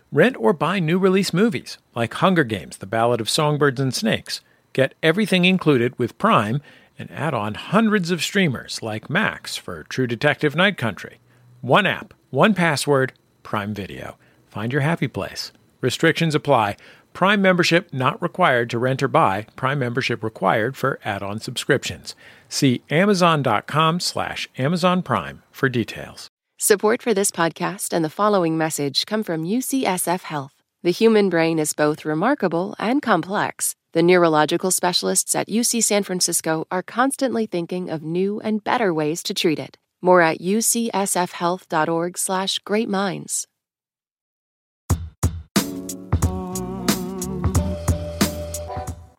Rent 0.13 0.35
or 0.37 0.51
buy 0.51 0.79
new 0.79 0.99
release 0.99 1.33
movies 1.33 1.77
like 1.95 2.13
Hunger 2.15 2.43
Games, 2.43 2.77
The 2.77 2.85
Ballad 2.85 3.21
of 3.21 3.29
Songbirds 3.29 3.79
and 3.79 3.93
Snakes. 3.93 4.41
Get 4.73 4.93
everything 5.01 5.45
included 5.45 5.97
with 5.97 6.17
Prime 6.17 6.61
and 6.99 7.09
add 7.11 7.33
on 7.33 7.53
hundreds 7.53 8.11
of 8.11 8.21
streamers 8.21 8.81
like 8.83 9.09
Max 9.09 9.55
for 9.55 9.83
True 9.83 10.07
Detective 10.07 10.53
Night 10.53 10.77
Country. 10.77 11.19
One 11.61 11.85
app, 11.85 12.13
one 12.29 12.53
password, 12.53 13.13
Prime 13.43 13.73
Video. 13.73 14.17
Find 14.49 14.73
your 14.73 14.81
happy 14.81 15.07
place. 15.07 15.53
Restrictions 15.79 16.35
apply. 16.35 16.75
Prime 17.13 17.41
membership 17.41 17.93
not 17.93 18.21
required 18.21 18.69
to 18.71 18.79
rent 18.79 19.01
or 19.01 19.07
buy. 19.07 19.47
Prime 19.55 19.79
membership 19.79 20.25
required 20.25 20.75
for 20.75 20.99
add-on 21.05 21.39
subscriptions. 21.39 22.15
See 22.49 22.83
amazon.com 22.89 24.01
slash 24.01 24.49
Amazon 24.57 25.03
Prime 25.03 25.43
for 25.51 25.69
details. 25.69 26.30
Support 26.63 27.01
for 27.01 27.15
this 27.15 27.31
podcast 27.31 27.91
and 27.91 28.05
the 28.05 28.09
following 28.09 28.55
message 28.55 29.07
come 29.07 29.23
from 29.23 29.43
UCSF 29.43 30.21
Health. 30.21 30.53
The 30.83 30.91
human 30.91 31.27
brain 31.27 31.57
is 31.57 31.73
both 31.73 32.05
remarkable 32.05 32.75
and 32.77 33.01
complex. 33.01 33.73
The 33.93 34.03
neurological 34.03 34.69
specialists 34.69 35.33
at 35.33 35.49
UC 35.49 35.83
San 35.83 36.03
Francisco 36.03 36.67
are 36.69 36.83
constantly 36.83 37.47
thinking 37.47 37.89
of 37.89 38.03
new 38.03 38.39
and 38.41 38.63
better 38.63 38.93
ways 38.93 39.23
to 39.23 39.33
treat 39.33 39.57
it. 39.57 39.79
More 40.03 40.21
at 40.21 40.37
ucsfhealth.org/slash 40.37 42.59
great 42.59 42.89
minds. 42.89 43.47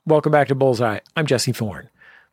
Welcome 0.07 0.31
back 0.31 0.47
to 0.47 0.55
Bullseye. 0.55 1.01
I'm 1.17 1.27
Jesse 1.27 1.51
Thorne. 1.51 1.89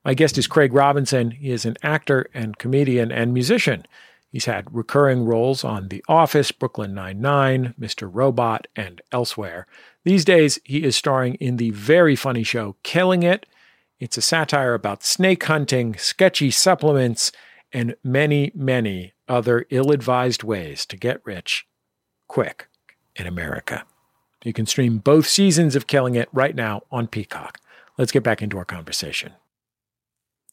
My 0.05 0.13
guest 0.13 0.37
is 0.37 0.45
Craig 0.45 0.71
Robinson. 0.71 1.31
He 1.31 1.49
is 1.49 1.65
an 1.65 1.77
actor 1.81 2.29
and 2.35 2.59
comedian 2.59 3.11
and 3.11 3.33
musician. 3.33 3.87
He's 4.31 4.45
had 4.45 4.73
recurring 4.73 5.25
roles 5.25 5.63
on 5.63 5.87
The 5.87 6.03
Office, 6.07 6.51
Brooklyn 6.51 6.93
Nine-Nine, 6.93 7.73
Mr. 7.79 8.09
Robot, 8.11 8.67
and 8.75 9.01
elsewhere. 9.11 9.65
These 10.03 10.23
days, 10.23 10.59
he 10.63 10.83
is 10.83 10.95
starring 10.95 11.35
in 11.35 11.57
the 11.57 11.71
very 11.71 12.15
funny 12.15 12.43
show 12.43 12.75
Killing 12.83 13.23
It. 13.23 13.47
It's 13.99 14.17
a 14.17 14.21
satire 14.21 14.75
about 14.75 15.03
snake 15.03 15.43
hunting, 15.45 15.95
sketchy 15.97 16.51
supplements, 16.51 17.31
and 17.73 17.95
many, 18.03 18.51
many 18.53 19.13
other 19.27 19.65
ill 19.71 19.91
advised 19.91 20.43
ways 20.43 20.85
to 20.85 20.97
get 20.97 21.25
rich 21.25 21.67
quick 22.27 22.67
in 23.15 23.25
America. 23.27 23.83
You 24.43 24.53
can 24.53 24.65
stream 24.65 24.99
both 24.99 25.27
seasons 25.27 25.75
of 25.75 25.87
Killing 25.87 26.15
It 26.15 26.29
right 26.31 26.55
now 26.55 26.83
on 26.91 27.07
Peacock. 27.07 27.59
Let's 27.97 28.11
get 28.11 28.23
back 28.23 28.41
into 28.41 28.57
our 28.57 28.65
conversation. 28.65 29.33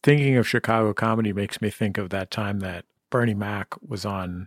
Thinking 0.02 0.36
of 0.36 0.48
Chicago 0.48 0.92
comedy 0.92 1.32
makes 1.32 1.60
me 1.60 1.70
think 1.70 1.98
of 1.98 2.10
that 2.10 2.30
time 2.30 2.60
that 2.60 2.84
Bernie 3.16 3.32
Mac 3.32 3.68
was 3.80 4.04
on 4.04 4.46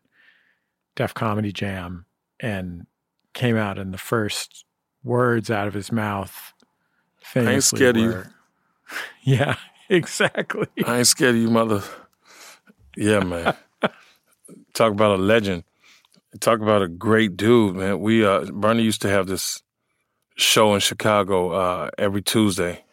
Def 0.96 1.16
Comedy 1.16 1.52
Jam 1.52 2.06
and 2.40 2.86
came 3.34 3.58
out 3.58 3.80
and 3.80 3.92
the 3.92 3.98
first 3.98 4.64
words 5.04 5.50
out 5.50 5.68
of 5.68 5.74
his 5.74 5.92
mouth 5.92 6.54
famously 7.20 7.52
I 7.52 7.56
ain't 7.56 7.64
scared 7.64 7.98
were, 7.98 8.20
of 8.20 8.28
you. 8.28 8.32
Yeah, 9.38 9.56
exactly. 9.90 10.68
I 10.86 11.00
ain't 11.00 11.08
scared 11.08 11.34
of 11.34 11.42
you, 11.42 11.50
mother. 11.50 11.82
Yeah, 12.96 13.22
man. 13.22 13.56
Talk 14.76 14.92
about 14.92 15.18
a 15.18 15.24
legend. 15.24 15.64
Talk 16.40 16.60
about 16.60 16.84
a 16.84 16.88
great 16.88 17.36
dude, 17.36 17.76
man. 17.76 18.00
We 18.02 18.24
uh 18.24 18.52
Bernie 18.52 18.84
used 18.84 19.02
to 19.02 19.10
have 19.10 19.26
this 19.26 19.64
show 20.36 20.76
in 20.76 20.80
Chicago 20.80 21.54
uh 21.54 21.90
every 21.98 22.22
Tuesday 22.22 22.84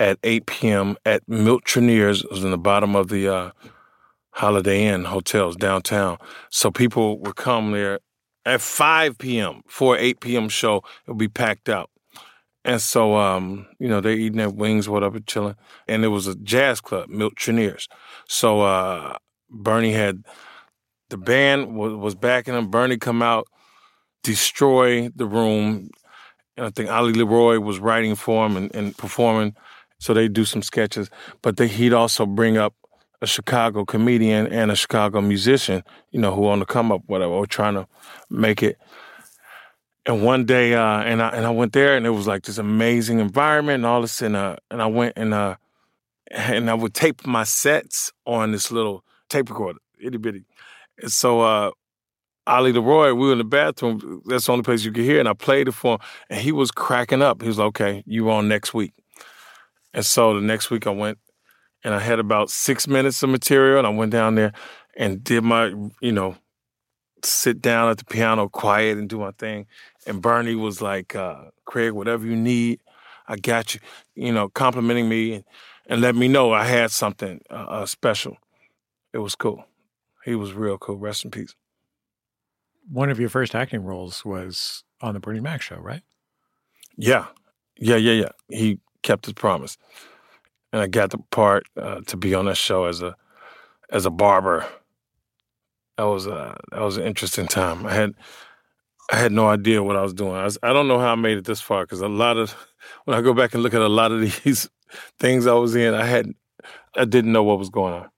at 0.00 0.18
8 0.24 0.46
p.m. 0.46 0.96
at 1.06 1.22
Milt 1.28 1.64
Trenier's. 1.64 2.24
It 2.24 2.30
was 2.32 2.42
in 2.42 2.50
the 2.50 2.58
bottom 2.58 2.96
of 2.96 3.06
the 3.06 3.28
uh 3.28 3.50
Holiday 4.36 4.84
Inn 4.84 5.04
hotels 5.04 5.56
downtown. 5.56 6.18
So 6.50 6.70
people 6.70 7.18
would 7.20 7.36
come 7.36 7.72
there 7.72 8.00
at 8.44 8.60
5 8.60 9.16
p.m. 9.16 9.62
for 9.66 9.96
8 9.96 10.20
p.m. 10.20 10.50
show. 10.50 10.76
It 10.76 11.08
would 11.08 11.18
be 11.18 11.28
packed 11.28 11.70
out. 11.70 11.88
And 12.62 12.82
so, 12.82 13.16
um, 13.16 13.66
you 13.78 13.88
know, 13.88 14.02
they're 14.02 14.12
eating 14.12 14.36
their 14.36 14.50
wings, 14.50 14.90
whatever, 14.90 15.20
chilling. 15.20 15.56
And 15.88 16.04
it 16.04 16.08
was 16.08 16.26
a 16.26 16.34
jazz 16.34 16.82
club, 16.82 17.08
Milt 17.08 17.34
Trenier's. 17.36 17.88
So 18.28 18.60
uh, 18.60 19.16
Bernie 19.48 19.92
had 19.92 20.22
the 21.08 21.16
band 21.16 21.74
was, 21.74 21.94
was 21.94 22.14
backing 22.14 22.52
him. 22.52 22.70
Bernie 22.70 22.98
come 22.98 23.22
out, 23.22 23.46
destroy 24.22 25.08
the 25.16 25.26
room. 25.26 25.88
And 26.58 26.66
I 26.66 26.70
think 26.70 26.90
Ali 26.90 27.14
LeRoi 27.14 27.62
was 27.62 27.78
writing 27.78 28.16
for 28.16 28.44
him 28.44 28.58
and, 28.58 28.74
and 28.74 28.94
performing. 28.98 29.54
So 29.98 30.12
they 30.12 30.28
do 30.28 30.44
some 30.44 30.60
sketches. 30.60 31.08
But 31.40 31.56
they, 31.56 31.68
he'd 31.68 31.94
also 31.94 32.26
bring 32.26 32.58
up 32.58 32.74
a 33.22 33.26
Chicago 33.26 33.84
comedian 33.84 34.46
and 34.48 34.70
a 34.70 34.76
Chicago 34.76 35.20
musician, 35.20 35.82
you 36.10 36.20
know, 36.20 36.34
who 36.34 36.46
on 36.48 36.58
the 36.58 36.66
come 36.66 36.92
up, 36.92 37.02
whatever, 37.06 37.32
or 37.32 37.46
trying 37.46 37.74
to 37.74 37.86
make 38.30 38.62
it. 38.62 38.78
And 40.04 40.24
one 40.24 40.44
day, 40.44 40.74
uh, 40.74 41.00
and 41.02 41.20
I 41.20 41.30
and 41.30 41.44
I 41.44 41.50
went 41.50 41.72
there, 41.72 41.96
and 41.96 42.06
it 42.06 42.10
was 42.10 42.26
like 42.26 42.44
this 42.44 42.58
amazing 42.58 43.18
environment 43.18 43.76
and 43.76 43.86
all 43.86 44.02
this, 44.02 44.22
and 44.22 44.36
uh, 44.36 44.56
and 44.70 44.80
I 44.80 44.86
went 44.86 45.14
and 45.16 45.34
uh, 45.34 45.56
and 46.30 46.70
I 46.70 46.74
would 46.74 46.94
tape 46.94 47.26
my 47.26 47.44
sets 47.44 48.12
on 48.24 48.52
this 48.52 48.70
little 48.70 49.04
tape 49.28 49.48
recorder, 49.48 49.80
itty 50.00 50.18
bitty. 50.18 50.44
And 51.02 51.10
so 51.10 51.40
uh, 51.40 51.70
Ali 52.46 52.72
LeRoi, 52.72 53.16
we 53.16 53.26
were 53.26 53.32
in 53.32 53.38
the 53.38 53.44
bathroom. 53.44 54.22
That's 54.26 54.46
the 54.46 54.52
only 54.52 54.62
place 54.62 54.84
you 54.84 54.92
could 54.92 55.04
hear, 55.04 55.18
and 55.18 55.28
I 55.28 55.32
played 55.32 55.66
it 55.66 55.72
for 55.72 55.94
him, 55.94 56.00
and 56.30 56.40
he 56.40 56.52
was 56.52 56.70
cracking 56.70 57.22
up. 57.22 57.42
He 57.42 57.48
was 57.48 57.58
like, 57.58 57.66
"Okay, 57.68 58.04
you 58.06 58.30
on 58.30 58.46
next 58.46 58.74
week." 58.74 58.92
And 59.92 60.04
so 60.04 60.34
the 60.34 60.40
next 60.40 60.70
week, 60.70 60.86
I 60.86 60.90
went, 60.90 61.18
and 61.84 61.94
I 61.94 62.00
had 62.00 62.18
about 62.18 62.50
six 62.50 62.88
minutes 62.88 63.22
of 63.22 63.30
material, 63.30 63.78
and 63.78 63.86
I 63.86 63.90
went 63.90 64.12
down 64.12 64.34
there 64.34 64.52
and 64.96 65.22
did 65.22 65.44
my, 65.44 65.72
you 66.00 66.12
know, 66.12 66.36
sit 67.24 67.60
down 67.60 67.90
at 67.90 67.98
the 67.98 68.04
piano, 68.04 68.48
quiet, 68.48 68.98
and 68.98 69.08
do 69.08 69.18
my 69.18 69.32
thing. 69.32 69.66
And 70.06 70.22
Bernie 70.22 70.54
was 70.54 70.80
like, 70.80 71.14
uh, 71.14 71.44
Craig, 71.64 71.92
whatever 71.92 72.26
you 72.26 72.36
need, 72.36 72.80
I 73.28 73.36
got 73.36 73.74
you. 73.74 73.80
You 74.14 74.32
know, 74.32 74.48
complimenting 74.48 75.08
me 75.08 75.34
and, 75.34 75.44
and 75.86 76.00
let 76.00 76.14
me 76.14 76.28
know 76.28 76.52
I 76.52 76.64
had 76.64 76.90
something 76.90 77.40
uh, 77.50 77.54
uh, 77.54 77.86
special. 77.86 78.36
It 79.12 79.18
was 79.18 79.34
cool. 79.34 79.64
He 80.24 80.34
was 80.34 80.52
real 80.52 80.78
cool. 80.78 80.96
Rest 80.96 81.24
in 81.24 81.30
peace. 81.30 81.54
One 82.88 83.10
of 83.10 83.18
your 83.18 83.28
first 83.28 83.54
acting 83.54 83.82
roles 83.82 84.24
was 84.24 84.84
on 85.00 85.14
the 85.14 85.20
Bernie 85.20 85.40
Mac 85.40 85.60
show, 85.60 85.76
right? 85.76 86.02
Yeah, 86.96 87.26
yeah, 87.78 87.96
yeah, 87.96 88.12
yeah. 88.12 88.28
He 88.48 88.78
kept 89.02 89.26
his 89.26 89.34
promise, 89.34 89.76
and 90.72 90.82
I 90.82 90.86
got 90.86 91.10
the 91.10 91.18
part 91.30 91.64
uh, 91.76 92.00
to 92.06 92.16
be 92.16 92.34
on 92.34 92.46
that 92.46 92.56
show 92.56 92.84
as 92.84 93.02
a 93.02 93.16
as 93.90 94.06
a 94.06 94.10
barber. 94.10 94.66
That 95.96 96.04
was 96.04 96.26
a 96.26 96.56
that 96.70 96.80
was 96.80 96.96
an 96.96 97.04
interesting 97.04 97.46
time. 97.46 97.86
I 97.86 97.94
had 97.94 98.14
I 99.10 99.16
had 99.16 99.32
no 99.32 99.48
idea 99.48 99.82
what 99.82 99.96
I 99.96 100.02
was 100.02 100.12
doing. 100.12 100.34
I, 100.34 100.44
was, 100.44 100.58
I 100.62 100.72
don't 100.72 100.88
know 100.88 100.98
how 100.98 101.12
I 101.12 101.14
made 101.14 101.38
it 101.38 101.44
this 101.44 101.60
far 101.60 101.84
because 101.84 102.00
a 102.00 102.08
lot 102.08 102.36
of 102.36 102.54
when 103.04 103.16
I 103.16 103.22
go 103.22 103.32
back 103.32 103.54
and 103.54 103.62
look 103.62 103.74
at 103.74 103.80
a 103.80 103.88
lot 103.88 104.12
of 104.12 104.20
these 104.44 104.68
things 105.18 105.46
I 105.46 105.54
was 105.54 105.74
in, 105.74 105.94
I 105.94 106.04
had 106.04 106.32
I 106.96 107.04
didn't 107.04 107.32
know 107.32 107.42
what 107.42 107.58
was 107.58 107.70
going 107.70 107.94
on. 107.94 108.10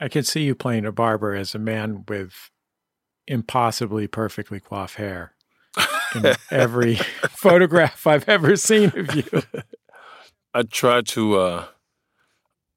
I 0.00 0.08
could 0.08 0.26
see 0.26 0.42
you 0.42 0.54
playing 0.54 0.86
a 0.86 0.92
barber 0.92 1.34
as 1.34 1.54
a 1.54 1.58
man 1.58 2.04
with 2.08 2.50
impossibly 3.26 4.06
perfectly 4.06 4.60
coiffed 4.60 4.96
hair 4.96 5.34
in 6.14 6.34
every 6.50 6.96
photograph 7.30 8.06
I've 8.06 8.28
ever 8.28 8.56
seen 8.56 8.92
of 8.96 9.14
you. 9.14 9.42
I 10.54 10.62
try 10.62 11.02
to 11.02 11.36
uh, 11.36 11.64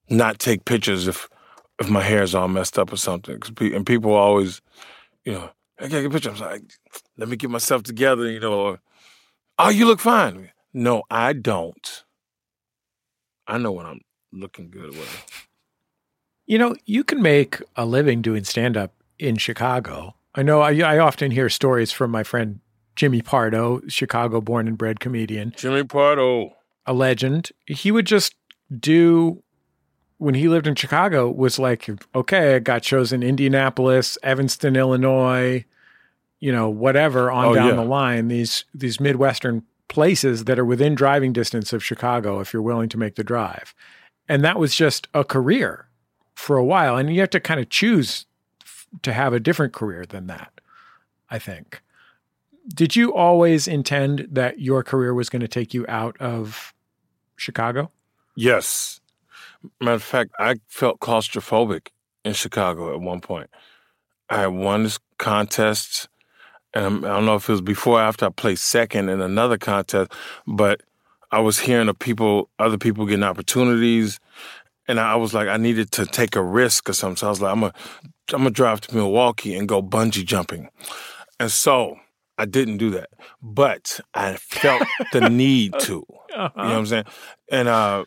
not 0.10 0.40
take 0.40 0.66
pictures 0.66 1.08
if 1.08 1.30
if 1.80 1.90
my 1.90 2.02
hair's 2.02 2.34
all 2.34 2.48
messed 2.48 2.80
up 2.80 2.92
or 2.92 2.98
something. 2.98 3.40
Pe- 3.40 3.74
and 3.74 3.86
people 3.86 4.14
always, 4.14 4.62
you 5.24 5.34
know, 5.34 5.52
I 5.80 5.84
can't 5.84 5.92
get 5.92 6.06
a 6.06 6.10
picture. 6.10 6.32
I'm 6.32 6.40
like, 6.40 6.64
let 7.18 7.30
me 7.30 7.36
get 7.36 7.52
myself 7.52 7.84
together, 7.84 8.30
you 8.30 8.40
know. 8.40 8.60
Or, 8.60 8.80
oh, 9.60 9.70
you 9.70 9.86
look 9.86 10.00
fine. 10.00 10.50
No, 10.74 11.04
I 11.12 11.34
don't. 11.34 12.04
I 13.48 13.60
know 13.60 13.72
when 13.72 13.86
I'm 13.86 14.02
looking 14.34 14.72
good. 14.72 14.90
With 14.90 15.26
You 16.48 16.58
know, 16.58 16.76
you 16.86 17.04
can 17.04 17.22
make 17.22 17.62
a 17.76 17.86
living 17.86 18.22
doing 18.24 18.44
stand 18.44 18.76
up 18.76 18.94
in 19.20 19.38
Chicago. 19.38 20.16
I 20.34 20.42
know 20.44 20.62
I, 20.62 20.78
I 20.80 20.98
often 20.98 21.32
hear 21.32 21.50
stories 21.50 21.92
from 21.92 22.12
my 22.12 22.24
friend 22.24 22.60
Jimmy 22.96 23.22
Pardo, 23.22 23.82
Chicago 23.88 24.42
born 24.42 24.68
and 24.68 24.78
bred 24.78 25.00
comedian, 25.00 25.54
Jimmy 25.56 25.84
Pardo. 25.84 26.57
A 26.88 26.94
legend. 26.94 27.52
He 27.68 27.92
would 27.92 28.08
just 28.08 28.34
do 28.80 29.44
when 30.18 30.34
he 30.34 30.48
lived 30.48 30.66
in 30.66 30.74
Chicago 30.74 31.30
was 31.30 31.60
like, 31.60 31.88
okay, 32.16 32.56
I 32.56 32.60
got 32.60 32.84
shows 32.84 33.14
in 33.14 33.22
Indianapolis, 33.22 34.18
Evanston, 34.24 34.76
Illinois, 34.76 35.64
you 36.40 36.52
know, 36.52 36.70
whatever 36.70 37.30
on 37.30 37.46
Oh, 37.46 37.54
down 37.54 37.68
yeah. 37.70 37.76
the 37.76 37.84
line, 37.86 38.28
these 38.28 38.66
these 38.74 39.00
Midwestern 39.00 39.64
places 39.90 40.46
that 40.46 40.58
are 40.60 40.66
within 40.66 40.96
driving 40.96 41.34
distance 41.34 41.72
of 41.72 41.84
Chicago 41.84 42.40
if 42.40 42.52
you're 42.52 42.62
willing 42.64 42.90
to 42.90 42.98
make 42.98 43.16
the 43.16 43.24
drive. 43.24 43.76
And 44.28 44.44
that 44.44 44.58
was 44.60 44.76
just 44.76 45.08
a 45.14 45.24
career 45.24 45.88
for 46.36 46.58
a 46.58 46.66
while. 46.66 46.98
And 46.98 47.14
you 47.14 47.22
have 47.22 47.30
to 47.32 47.40
kind 47.40 47.60
of 47.60 47.70
choose 47.70 48.26
f- 48.62 48.86
to 49.04 49.14
have 49.14 49.34
a 49.34 49.40
different 49.40 49.72
career 49.74 50.06
than 50.06 50.28
that, 50.28 50.52
I 51.30 51.40
think. 51.40 51.82
Did 52.68 52.96
you 52.98 53.14
always 53.14 53.68
intend 53.68 54.28
that 54.32 54.60
your 54.60 54.84
career 54.84 55.14
was 55.14 55.30
going 55.30 55.40
to 55.42 55.48
take 55.48 55.74
you 55.74 55.86
out 55.88 56.18
of 56.20 56.74
Chicago? 57.38 57.92
Yes. 58.36 59.00
Matter 59.80 59.96
of 59.96 60.04
fact, 60.04 60.32
I 60.40 60.56
felt 60.68 61.00
claustrophobic 61.00 61.88
in 62.24 62.34
Chicago 62.34 62.94
at 62.94 63.02
one 63.02 63.22
point. 63.22 63.50
I 64.30 64.42
had 64.42 64.48
won 64.48 64.84
this 64.84 65.00
contest, 65.18 66.10
and 66.74 66.84
I'm- 66.84 67.02
don't 67.02 67.26
know 67.26 67.36
if 67.36 67.48
it 67.50 67.52
was 67.52 67.62
before 67.62 68.00
or 68.00 68.04
after 68.04 68.26
I 68.26 68.30
placed 68.30 68.66
second 68.66 69.10
in 69.10 69.22
another 69.22 69.58
contest, 69.58 70.12
but 70.46 70.82
I 71.32 71.40
was 71.40 71.60
hearing 71.60 71.90
of 71.90 71.98
people, 72.00 72.50
other 72.60 72.78
people 72.78 73.06
getting 73.06 73.24
opportunities, 73.24 74.20
and 74.88 75.00
I 75.00 75.16
was 75.16 75.34
like, 75.34 75.48
I 75.48 75.58
needed 75.58 75.92
to 75.94 76.06
take 76.06 76.36
a 76.36 76.42
risk 76.42 76.90
or 76.90 76.94
something. 76.94 77.18
So 77.18 77.28
I 77.28 77.30
was 77.30 77.42
like, 77.42 77.52
I'm 77.52 77.62
gonna, 77.62 77.74
I'm 78.34 78.40
gonna 78.40 78.52
drive 78.52 78.82
to 78.82 78.96
Milwaukee 78.96 79.56
and 79.56 79.68
go 79.68 79.82
bungee 79.82 80.26
jumping, 80.26 80.70
and 81.40 81.52
so 81.52 81.98
I 82.38 82.46
didn't 82.46 82.78
do 82.78 82.92
that, 82.92 83.10
but 83.42 84.00
I 84.14 84.36
felt 84.36 84.84
the 85.12 85.30
need 85.30 85.74
to. 85.80 86.06
You 86.30 86.38
know 86.38 86.52
what 86.54 86.58
I'm 86.58 86.86
saying? 86.86 87.06
And 87.50 87.68
uh, 87.68 88.06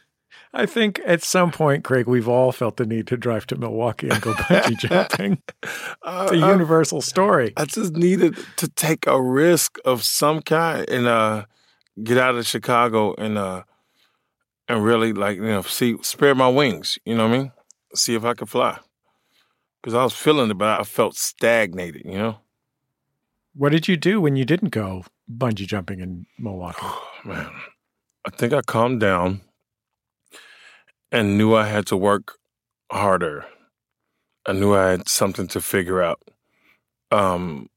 I 0.52 0.66
think 0.66 1.00
at 1.04 1.22
some 1.22 1.50
point, 1.50 1.84
Craig, 1.84 2.06
we've 2.06 2.28
all 2.28 2.52
felt 2.52 2.76
the 2.76 2.86
need 2.86 3.06
to 3.08 3.16
drive 3.16 3.46
to 3.48 3.56
Milwaukee 3.56 4.08
and 4.08 4.20
go 4.20 4.32
bungee 4.34 4.78
jumping. 4.78 5.42
It's 5.62 5.96
a 6.04 6.08
I- 6.36 6.50
universal 6.52 7.00
story. 7.00 7.52
I 7.56 7.64
just 7.64 7.94
needed 7.94 8.36
to 8.56 8.68
take 8.68 9.06
a 9.06 9.20
risk 9.20 9.78
of 9.84 10.04
some 10.04 10.42
kind 10.42 10.88
and 10.88 11.06
uh, 11.06 11.46
get 12.02 12.18
out 12.18 12.36
of 12.36 12.46
Chicago 12.46 13.14
and 13.16 13.36
uh, 13.38 13.62
and 14.68 14.84
really 14.84 15.12
like 15.12 15.36
you 15.36 15.42
know 15.44 15.62
see 15.62 15.96
spare 16.02 16.34
my 16.34 16.48
wings. 16.48 16.98
You 17.04 17.16
know 17.16 17.28
what 17.28 17.34
I 17.34 17.38
mean? 17.38 17.52
See 17.94 18.14
if 18.14 18.24
I 18.24 18.34
could 18.34 18.48
fly. 18.48 18.78
Because 19.82 19.94
I 19.94 20.04
was 20.04 20.12
feeling 20.12 20.50
it, 20.50 20.58
but 20.58 20.78
I 20.80 20.84
felt 20.84 21.16
stagnated. 21.16 22.02
You 22.04 22.18
know, 22.18 22.38
What 23.60 23.72
did 23.72 23.88
you 23.88 23.98
do 23.98 24.22
when 24.22 24.36
you 24.36 24.46
didn't 24.46 24.70
go 24.70 25.04
bungee 25.30 25.66
jumping 25.66 26.00
in 26.00 26.24
Milwaukee? 26.38 26.80
man. 27.26 27.50
I 28.26 28.30
think 28.30 28.54
I 28.54 28.62
calmed 28.62 29.00
down, 29.00 29.42
and 31.12 31.36
knew 31.36 31.54
I 31.54 31.66
had 31.66 31.84
to 31.88 31.96
work 31.98 32.38
harder. 32.90 33.44
I 34.46 34.54
knew 34.54 34.74
I 34.74 34.92
had 34.92 35.10
something 35.10 35.46
to 35.48 35.60
figure 35.60 36.02
out. 36.02 36.22
Um, 37.10 37.68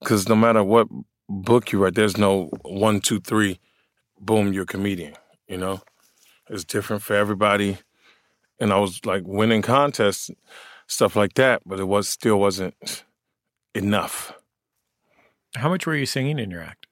because 0.00 0.28
no 0.28 0.36
matter 0.36 0.62
what 0.62 0.86
book 1.30 1.72
you 1.72 1.82
write, 1.82 1.94
there's 1.94 2.18
no 2.18 2.50
one, 2.60 3.00
two, 3.00 3.20
three, 3.20 3.58
boom, 4.20 4.52
you're 4.52 4.64
a 4.64 4.66
comedian. 4.66 5.14
You 5.48 5.56
know, 5.56 5.80
it's 6.50 6.64
different 6.64 7.02
for 7.02 7.16
everybody. 7.16 7.78
And 8.60 8.70
I 8.70 8.78
was 8.78 9.02
like 9.06 9.22
winning 9.24 9.62
contests, 9.62 10.30
stuff 10.88 11.16
like 11.16 11.32
that, 11.34 11.62
but 11.64 11.80
it 11.80 11.88
was 11.88 12.06
still 12.06 12.38
wasn't 12.38 13.02
enough. 13.74 14.34
How 15.54 15.68
much 15.68 15.86
were 15.86 15.94
you 15.94 16.06
singing 16.06 16.38
in 16.38 16.50
your 16.50 16.62
act? 16.62 16.86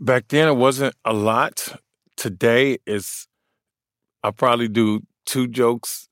Back 0.00 0.28
then, 0.28 0.48
it 0.48 0.56
wasn't 0.56 0.94
a 1.04 1.12
lot. 1.12 1.80
Today, 2.16 2.78
it's 2.86 3.28
I 4.22 4.30
probably 4.30 4.68
do 4.68 5.00
two 5.26 5.46
jokes 5.46 6.08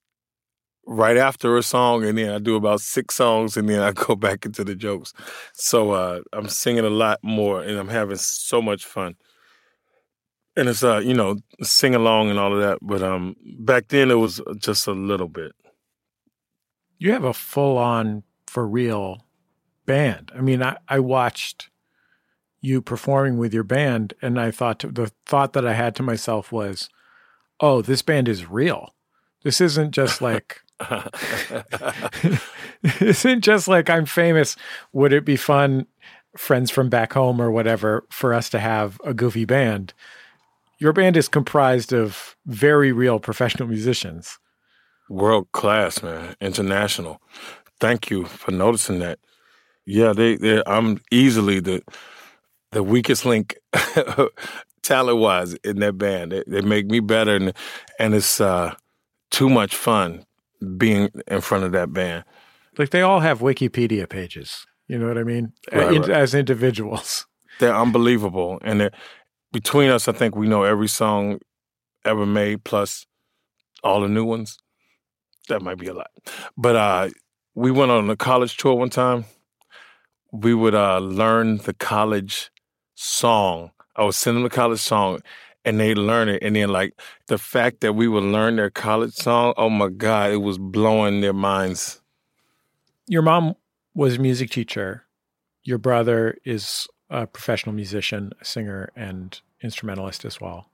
right 0.85 1.17
after 1.17 1.57
a 1.57 1.63
song, 1.63 2.05
and 2.05 2.17
then 2.17 2.31
I 2.31 2.37
do 2.37 2.55
about 2.55 2.81
six 2.81 3.15
songs, 3.15 3.57
and 3.57 3.67
then 3.67 3.81
I 3.81 3.91
go 4.07 4.15
back 4.15 4.45
into 4.45 4.63
the 4.63 4.75
jokes. 4.75 5.13
So 5.53 5.91
uh, 5.91 6.21
I'm 6.31 6.47
singing 6.47 6.85
a 6.85 6.89
lot 6.89 7.19
more, 7.23 7.61
and 7.61 7.77
I'm 7.77 7.89
having 7.89 8.17
so 8.17 8.61
much 8.61 8.85
fun. 8.85 9.15
And 10.55 10.69
it's 10.69 10.83
uh, 10.83 10.99
you 10.99 11.13
know, 11.13 11.37
sing 11.61 11.95
along 11.95 12.29
and 12.29 12.39
all 12.39 12.53
of 12.53 12.61
that. 12.61 12.77
But 12.81 13.01
um, 13.01 13.35
back 13.59 13.89
then 13.89 14.11
it 14.11 14.15
was 14.15 14.41
just 14.57 14.87
a 14.87 14.93
little 14.93 15.27
bit. 15.27 15.53
You 16.97 17.11
have 17.11 17.25
a 17.25 17.33
full 17.33 17.77
on 17.77 18.23
for 18.47 18.65
real 18.65 19.25
band. 19.85 20.31
I 20.35 20.41
mean, 20.41 20.63
I, 20.63 20.77
I 20.87 20.99
watched 20.99 21.69
you 22.61 22.81
performing 22.81 23.37
with 23.37 23.53
your 23.53 23.63
band, 23.63 24.13
and 24.21 24.39
I 24.39 24.51
thought 24.51 24.79
to, 24.79 24.87
the 24.87 25.11
thought 25.25 25.53
that 25.53 25.67
I 25.67 25.73
had 25.73 25.95
to 25.95 26.03
myself 26.03 26.51
was, 26.51 26.89
"Oh, 27.59 27.81
this 27.81 28.01
band 28.01 28.27
is 28.27 28.49
real. 28.49 28.93
This 29.43 29.61
isn't 29.61 29.91
just 29.91 30.21
like." 30.21 30.61
isn't 32.99 33.41
just 33.41 33.67
like 33.69 33.89
I'm 33.89 34.05
famous. 34.05 34.57
Would 34.91 35.13
it 35.13 35.23
be 35.23 35.37
fun, 35.37 35.87
friends 36.35 36.69
from 36.69 36.89
back 36.89 37.13
home 37.13 37.41
or 37.41 37.49
whatever, 37.49 38.05
for 38.09 38.33
us 38.33 38.49
to 38.49 38.59
have 38.59 38.99
a 39.05 39.13
goofy 39.13 39.45
band? 39.45 39.93
Your 40.77 40.91
band 40.91 41.15
is 41.15 41.29
comprised 41.29 41.93
of 41.93 42.35
very 42.45 42.91
real 42.91 43.19
professional 43.19 43.69
musicians. 43.69 44.37
World 45.07 45.49
class, 45.53 46.03
man, 46.03 46.35
international. 46.41 47.21
Thank 47.79 48.09
you 48.09 48.25
for 48.25 48.51
noticing 48.51 48.99
that. 48.99 49.19
Yeah, 49.85 50.13
they, 50.13 50.35
they 50.35 50.63
I'm 50.65 50.99
easily 51.11 51.59
the 51.59 51.83
the 52.71 52.83
weakest 52.83 53.25
link 53.25 53.55
talent 54.83 55.17
wise 55.17 55.53
in 55.55 55.79
that 55.79 55.97
band. 55.97 56.31
They, 56.31 56.43
they, 56.47 56.61
make 56.61 56.87
me 56.87 56.99
better, 56.99 57.35
and 57.35 57.53
and 57.99 58.13
it's 58.13 58.41
uh, 58.41 58.75
too 59.31 59.49
much 59.49 59.75
fun 59.75 60.25
being 60.77 61.09
in 61.27 61.41
front 61.41 61.63
of 61.63 61.71
that 61.73 61.93
band. 61.93 62.25
Like 62.77 62.89
they 62.89 63.01
all 63.01 63.19
have 63.19 63.39
Wikipedia 63.39 64.09
pages. 64.09 64.65
You 64.87 64.99
know 64.99 65.07
what 65.07 65.17
I 65.17 65.23
mean? 65.23 65.53
Right, 65.71 65.99
right. 65.99 66.09
As 66.09 66.35
individuals, 66.35 67.25
they're 67.59 67.75
unbelievable, 67.75 68.59
and 68.63 68.81
they're, 68.81 68.91
between 69.51 69.89
us, 69.89 70.07
I 70.07 70.11
think 70.11 70.35
we 70.35 70.47
know 70.47 70.63
every 70.63 70.87
song 70.87 71.39
ever 72.03 72.25
made, 72.25 72.63
plus 72.63 73.05
all 73.83 74.01
the 74.01 74.07
new 74.07 74.25
ones. 74.25 74.57
That 75.47 75.61
might 75.61 75.77
be 75.77 75.87
a 75.87 75.93
lot. 75.93 76.11
But 76.57 76.75
uh, 76.75 77.09
we 77.53 77.71
went 77.71 77.91
on 77.91 78.09
a 78.09 78.15
college 78.15 78.57
tour 78.57 78.75
one 78.75 78.89
time. 78.89 79.25
We 80.31 80.53
would 80.53 80.75
uh, 80.75 80.99
learn 80.99 81.57
the 81.57 81.73
college 81.73 82.51
song. 82.95 83.71
I 83.95 84.03
would 84.03 84.15
send 84.15 84.37
them 84.37 84.43
the 84.43 84.49
college 84.49 84.79
song 84.79 85.21
and 85.65 85.79
they 85.79 85.95
learn 85.95 86.29
it. 86.29 86.43
And 86.43 86.55
then 86.55 86.69
like 86.69 86.93
the 87.27 87.37
fact 87.37 87.81
that 87.81 87.93
we 87.93 88.07
would 88.07 88.23
learn 88.23 88.55
their 88.55 88.69
college 88.69 89.13
song, 89.13 89.53
oh 89.57 89.69
my 89.69 89.89
God, 89.89 90.31
it 90.31 90.37
was 90.37 90.57
blowing 90.57 91.21
their 91.21 91.33
minds. 91.33 92.01
Your 93.07 93.23
mom 93.23 93.55
was 93.93 94.15
a 94.15 94.19
music 94.19 94.51
teacher. 94.51 95.05
Your 95.63 95.77
brother 95.79 96.37
is 96.45 96.87
a 97.09 97.25
professional 97.25 97.73
musician, 97.73 98.31
a 98.39 98.45
singer, 98.45 98.91
and 98.95 99.39
instrumentalist 99.61 100.25
as 100.25 100.39
well. 100.39 100.69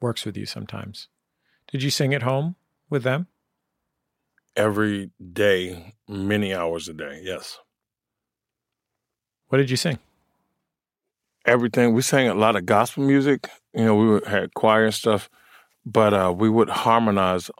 Works 0.00 0.24
with 0.24 0.36
you 0.36 0.46
sometimes. 0.46 1.08
Did 1.70 1.82
you 1.82 1.90
sing 1.90 2.12
at 2.14 2.22
home 2.22 2.56
with 2.90 3.04
them? 3.04 3.28
Every 4.56 5.10
day, 5.32 5.94
many 6.08 6.54
hours 6.54 6.88
a 6.88 6.92
day, 6.92 7.20
yes. 7.22 7.58
What 9.48 9.58
did 9.58 9.70
you 9.70 9.76
sing? 9.76 9.98
Everything. 11.46 11.92
We 11.94 12.02
sang 12.02 12.28
a 12.28 12.34
lot 12.34 12.56
of 12.56 12.66
gospel 12.66 13.04
music. 13.04 13.48
You 13.74 13.84
know, 13.84 13.94
we 13.94 14.20
had 14.26 14.54
choir 14.54 14.86
and 14.86 14.94
stuff, 14.94 15.28
but 15.84 16.14
uh, 16.14 16.32
we 16.36 16.48
would 16.48 16.70
harmonize 16.70 17.50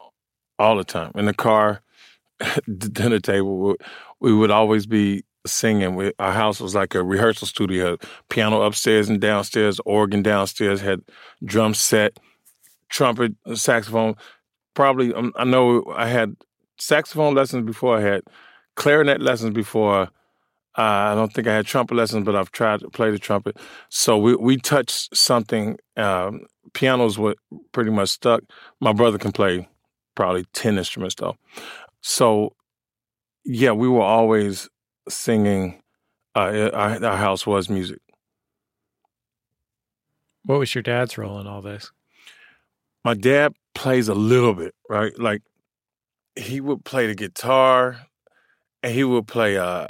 all 0.59 0.77
the 0.77 0.85
time 0.85 1.13
in 1.15 1.27
the 1.27 1.35
car, 1.35 1.83
the 2.67 2.89
dinner 2.89 3.21
table. 3.21 3.77
We 4.21 4.33
would 4.33 4.51
always 4.51 4.87
be 4.87 5.25
singing. 5.47 5.95
We, 5.95 6.13
our 6.19 6.33
house 6.33 6.61
was 6.61 6.75
like 6.75 6.95
a 6.95 7.03
rehearsal 7.03 7.47
studio. 7.47 7.99
Piano 8.29 8.63
upstairs 8.63 9.09
and 9.09 9.21
downstairs, 9.21 9.81
organ 9.85 10.23
downstairs, 10.23 10.81
had 10.81 11.03
drum 11.45 11.75
set, 11.75 12.19
trumpet, 12.89 13.35
saxophone. 13.55 14.15
Probably, 14.75 15.13
um, 15.13 15.33
I 15.37 15.45
know 15.45 15.85
I 15.95 16.09
had 16.09 16.37
saxophone 16.79 17.35
lessons 17.35 17.67
before 17.67 17.99
I 17.99 18.01
had 18.01 18.23
clarinet 18.75 19.21
lessons 19.21 19.55
before. 19.55 20.09
Uh, 20.77 20.83
I 21.13 21.15
don't 21.15 21.33
think 21.33 21.47
I 21.47 21.55
had 21.55 21.67
trumpet 21.67 21.95
lessons, 21.95 22.25
but 22.25 22.35
I've 22.35 22.51
tried 22.51 22.81
to 22.81 22.91
play 22.91 23.11
the 23.11 23.19
trumpet. 23.19 23.57
So 23.91 24.19
we 24.19 24.35
we 24.35 24.57
touched 24.57 25.17
something. 25.17 25.79
Um, 25.97 26.47
pianos 26.73 27.19
were 27.19 27.37
pretty 27.73 27.91
much 27.91 28.09
stuck. 28.09 28.43
My 28.81 28.93
brother 28.93 29.19
can 29.19 29.33
play 29.33 29.69
probably 30.15 30.45
ten 30.53 30.77
instruments 30.77 31.15
though. 31.15 31.37
So 32.01 32.55
yeah, 33.45 33.73
we 33.73 33.89
were 33.89 34.03
always 34.03 34.69
singing. 35.09 35.81
Uh, 36.35 36.71
our, 36.73 37.05
our 37.05 37.17
house 37.17 37.47
was 37.47 37.69
music. 37.69 38.01
What 40.45 40.59
was 40.59 40.75
your 40.75 40.83
dad's 40.83 41.17
role 41.17 41.39
in 41.39 41.47
all 41.47 41.63
this? 41.63 41.93
My 43.05 43.15
dad 43.15 43.55
plays 43.75 44.09
a 44.09 44.15
little 44.15 44.55
bit, 44.55 44.75
right? 44.91 45.17
Like 45.19 45.43
he 46.37 46.61
would 46.61 46.85
play 46.85 47.07
the 47.07 47.15
guitar, 47.15 48.07
and 48.83 48.93
he 48.93 49.05
would 49.05 49.29
play 49.29 49.57
uh, 49.57 49.87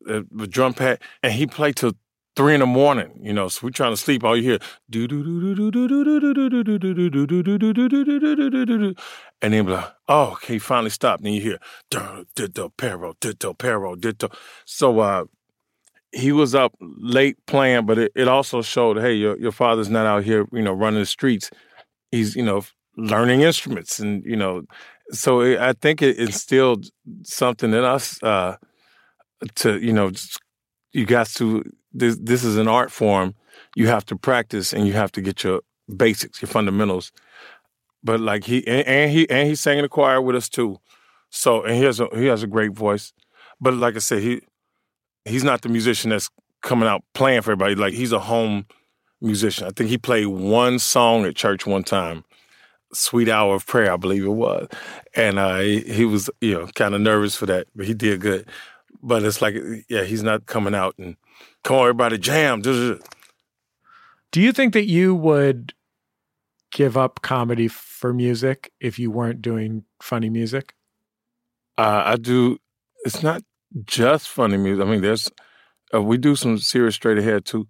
the, 0.00 0.26
the 0.30 0.46
drum 0.46 0.74
pad, 0.74 1.00
and 1.22 1.32
he 1.32 1.46
played 1.46 1.76
till 1.76 1.92
three 2.36 2.54
in 2.54 2.60
the 2.60 2.66
morning, 2.66 3.18
you 3.20 3.32
know, 3.32 3.48
so 3.48 3.60
we're 3.64 3.70
trying 3.70 3.92
to 3.92 3.96
sleep. 3.96 4.24
All 4.24 4.36
you 4.36 4.42
hear, 4.42 4.58
do 4.88 5.06
do 5.06 5.22
do 5.22 5.54
do 5.54 5.70
do 5.70 5.88
do 5.88 6.04
do 6.04 6.20
do 6.20 6.38
do 6.40 6.62
do 6.62 6.88
do 6.88 7.26
do 7.26 7.42
do 7.42 7.72
do 7.72 8.50
do 8.50 8.66
do 8.66 8.78
do 8.78 8.94
and 9.42 9.54
then 9.54 9.66
like, 9.66 9.92
oh, 10.08 10.32
okay, 10.32 10.58
finally 10.58 10.90
stopped. 10.90 11.24
And 11.24 11.34
you 11.34 11.40
hear, 11.40 11.58
ditto, 11.90 12.24
ditto, 12.34 13.94
ditto. 13.96 14.30
So 14.64 15.00
uh, 15.00 15.24
he 16.12 16.32
was 16.32 16.54
up 16.54 16.74
late 16.80 17.36
playing, 17.46 17.86
but 17.86 17.98
it, 17.98 18.12
it 18.14 18.28
also 18.28 18.62
showed, 18.62 18.98
hey, 18.98 19.14
your 19.14 19.38
your 19.38 19.52
father's 19.52 19.88
not 19.88 20.06
out 20.06 20.24
here, 20.24 20.46
you 20.52 20.62
know, 20.62 20.72
running 20.72 21.00
the 21.00 21.06
streets. 21.06 21.50
He's, 22.10 22.36
you 22.36 22.42
know, 22.42 22.64
learning 22.96 23.42
instruments, 23.42 23.98
and 23.98 24.24
you 24.24 24.36
know, 24.36 24.64
so 25.12 25.40
it, 25.40 25.58
I 25.58 25.72
think 25.72 26.02
it 26.02 26.18
instilled 26.18 26.90
something 27.22 27.72
in 27.72 27.84
us 27.84 28.22
uh, 28.22 28.56
to, 29.56 29.78
you 29.78 29.92
know, 29.92 30.12
you 30.92 31.06
got 31.06 31.28
to 31.28 31.64
this 31.92 32.16
this 32.20 32.44
is 32.44 32.56
an 32.56 32.68
art 32.68 32.90
form. 32.90 33.34
You 33.76 33.86
have 33.88 34.04
to 34.06 34.16
practice 34.16 34.72
and 34.72 34.86
you 34.86 34.92
have 34.94 35.12
to 35.12 35.20
get 35.20 35.44
your 35.44 35.60
basics, 35.96 36.40
your 36.40 36.48
fundamentals. 36.48 37.12
But 38.02 38.20
like 38.20 38.44
he 38.44 38.66
and, 38.66 38.86
and 38.86 39.10
he 39.10 39.28
and 39.28 39.48
he 39.48 39.54
sang 39.54 39.78
in 39.78 39.82
the 39.82 39.88
choir 39.88 40.20
with 40.20 40.36
us 40.36 40.48
too. 40.48 40.78
So 41.30 41.62
and 41.62 41.74
he 41.76 41.84
has 41.84 42.00
a 42.00 42.08
he 42.14 42.26
has 42.26 42.42
a 42.42 42.46
great 42.46 42.72
voice. 42.72 43.12
But 43.60 43.74
like 43.74 43.96
I 43.96 43.98
said, 43.98 44.22
he 44.22 44.40
he's 45.24 45.44
not 45.44 45.62
the 45.62 45.68
musician 45.68 46.10
that's 46.10 46.30
coming 46.62 46.88
out 46.88 47.02
playing 47.14 47.42
for 47.42 47.52
everybody. 47.52 47.74
Like 47.74 47.94
he's 47.94 48.12
a 48.12 48.18
home 48.18 48.66
musician. 49.20 49.66
I 49.66 49.70
think 49.70 49.90
he 49.90 49.98
played 49.98 50.26
one 50.26 50.78
song 50.78 51.24
at 51.24 51.36
church 51.36 51.66
one 51.66 51.84
time, 51.84 52.24
"Sweet 52.92 53.28
Hour 53.28 53.54
of 53.56 53.66
Prayer," 53.66 53.92
I 53.92 53.96
believe 53.96 54.24
it 54.24 54.28
was, 54.28 54.68
and 55.14 55.38
uh, 55.38 55.58
he, 55.58 55.80
he 55.80 56.04
was 56.04 56.30
you 56.40 56.54
know 56.54 56.66
kind 56.74 56.94
of 56.94 57.00
nervous 57.00 57.36
for 57.36 57.46
that, 57.46 57.66
but 57.74 57.86
he 57.86 57.94
did 57.94 58.20
good. 58.20 58.46
But 59.02 59.22
it's 59.22 59.40
like 59.40 59.56
yeah, 59.88 60.04
he's 60.04 60.22
not 60.22 60.46
coming 60.46 60.74
out 60.74 60.94
and 60.98 61.16
Come 61.62 61.76
on, 61.76 61.82
everybody, 61.82 62.18
jam. 62.18 62.62
Do 62.62 62.98
you 64.34 64.52
think 64.52 64.72
that 64.72 64.86
you 64.86 65.14
would 65.14 65.74
give 66.72 66.96
up 66.96 67.22
comedy 67.22 67.68
for 67.68 68.12
music 68.12 68.72
if 68.80 68.98
you 68.98 69.10
weren't 69.10 69.42
doing 69.42 69.84
funny 70.00 70.30
music? 70.30 70.74
Uh, 71.76 72.02
I 72.06 72.16
do. 72.16 72.58
It's 73.04 73.22
not 73.22 73.42
just 73.84 74.28
funny 74.28 74.56
music. 74.56 74.84
I 74.84 74.90
mean, 74.90 75.02
there's 75.02 75.30
uh, 75.94 76.02
we 76.02 76.16
do 76.16 76.36
some 76.36 76.58
serious 76.58 76.94
straight 76.94 77.18
ahead 77.18 77.44
too. 77.44 77.66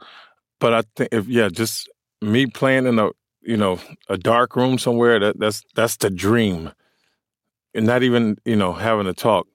But 0.61 0.75
I 0.75 0.83
think 0.97 1.09
if 1.13 1.27
yeah, 1.27 1.49
just 1.49 1.89
me 2.21 2.47
playing 2.47 2.87
in 2.87 2.99
a 2.99 3.11
you 3.43 3.57
know 3.57 3.81
a 4.09 4.17
dark 4.17 4.55
room 4.57 4.79
somewhere 4.79 5.19
that 5.19 5.39
that's 5.39 5.63
that's 5.75 5.97
the 5.97 6.11
dream, 6.11 6.73
and 7.75 7.87
not 7.87 8.03
even 8.03 8.37
you 8.45 8.57
know 8.57 8.73
having 8.73 9.07
a 9.07 9.15
talk, 9.15 9.47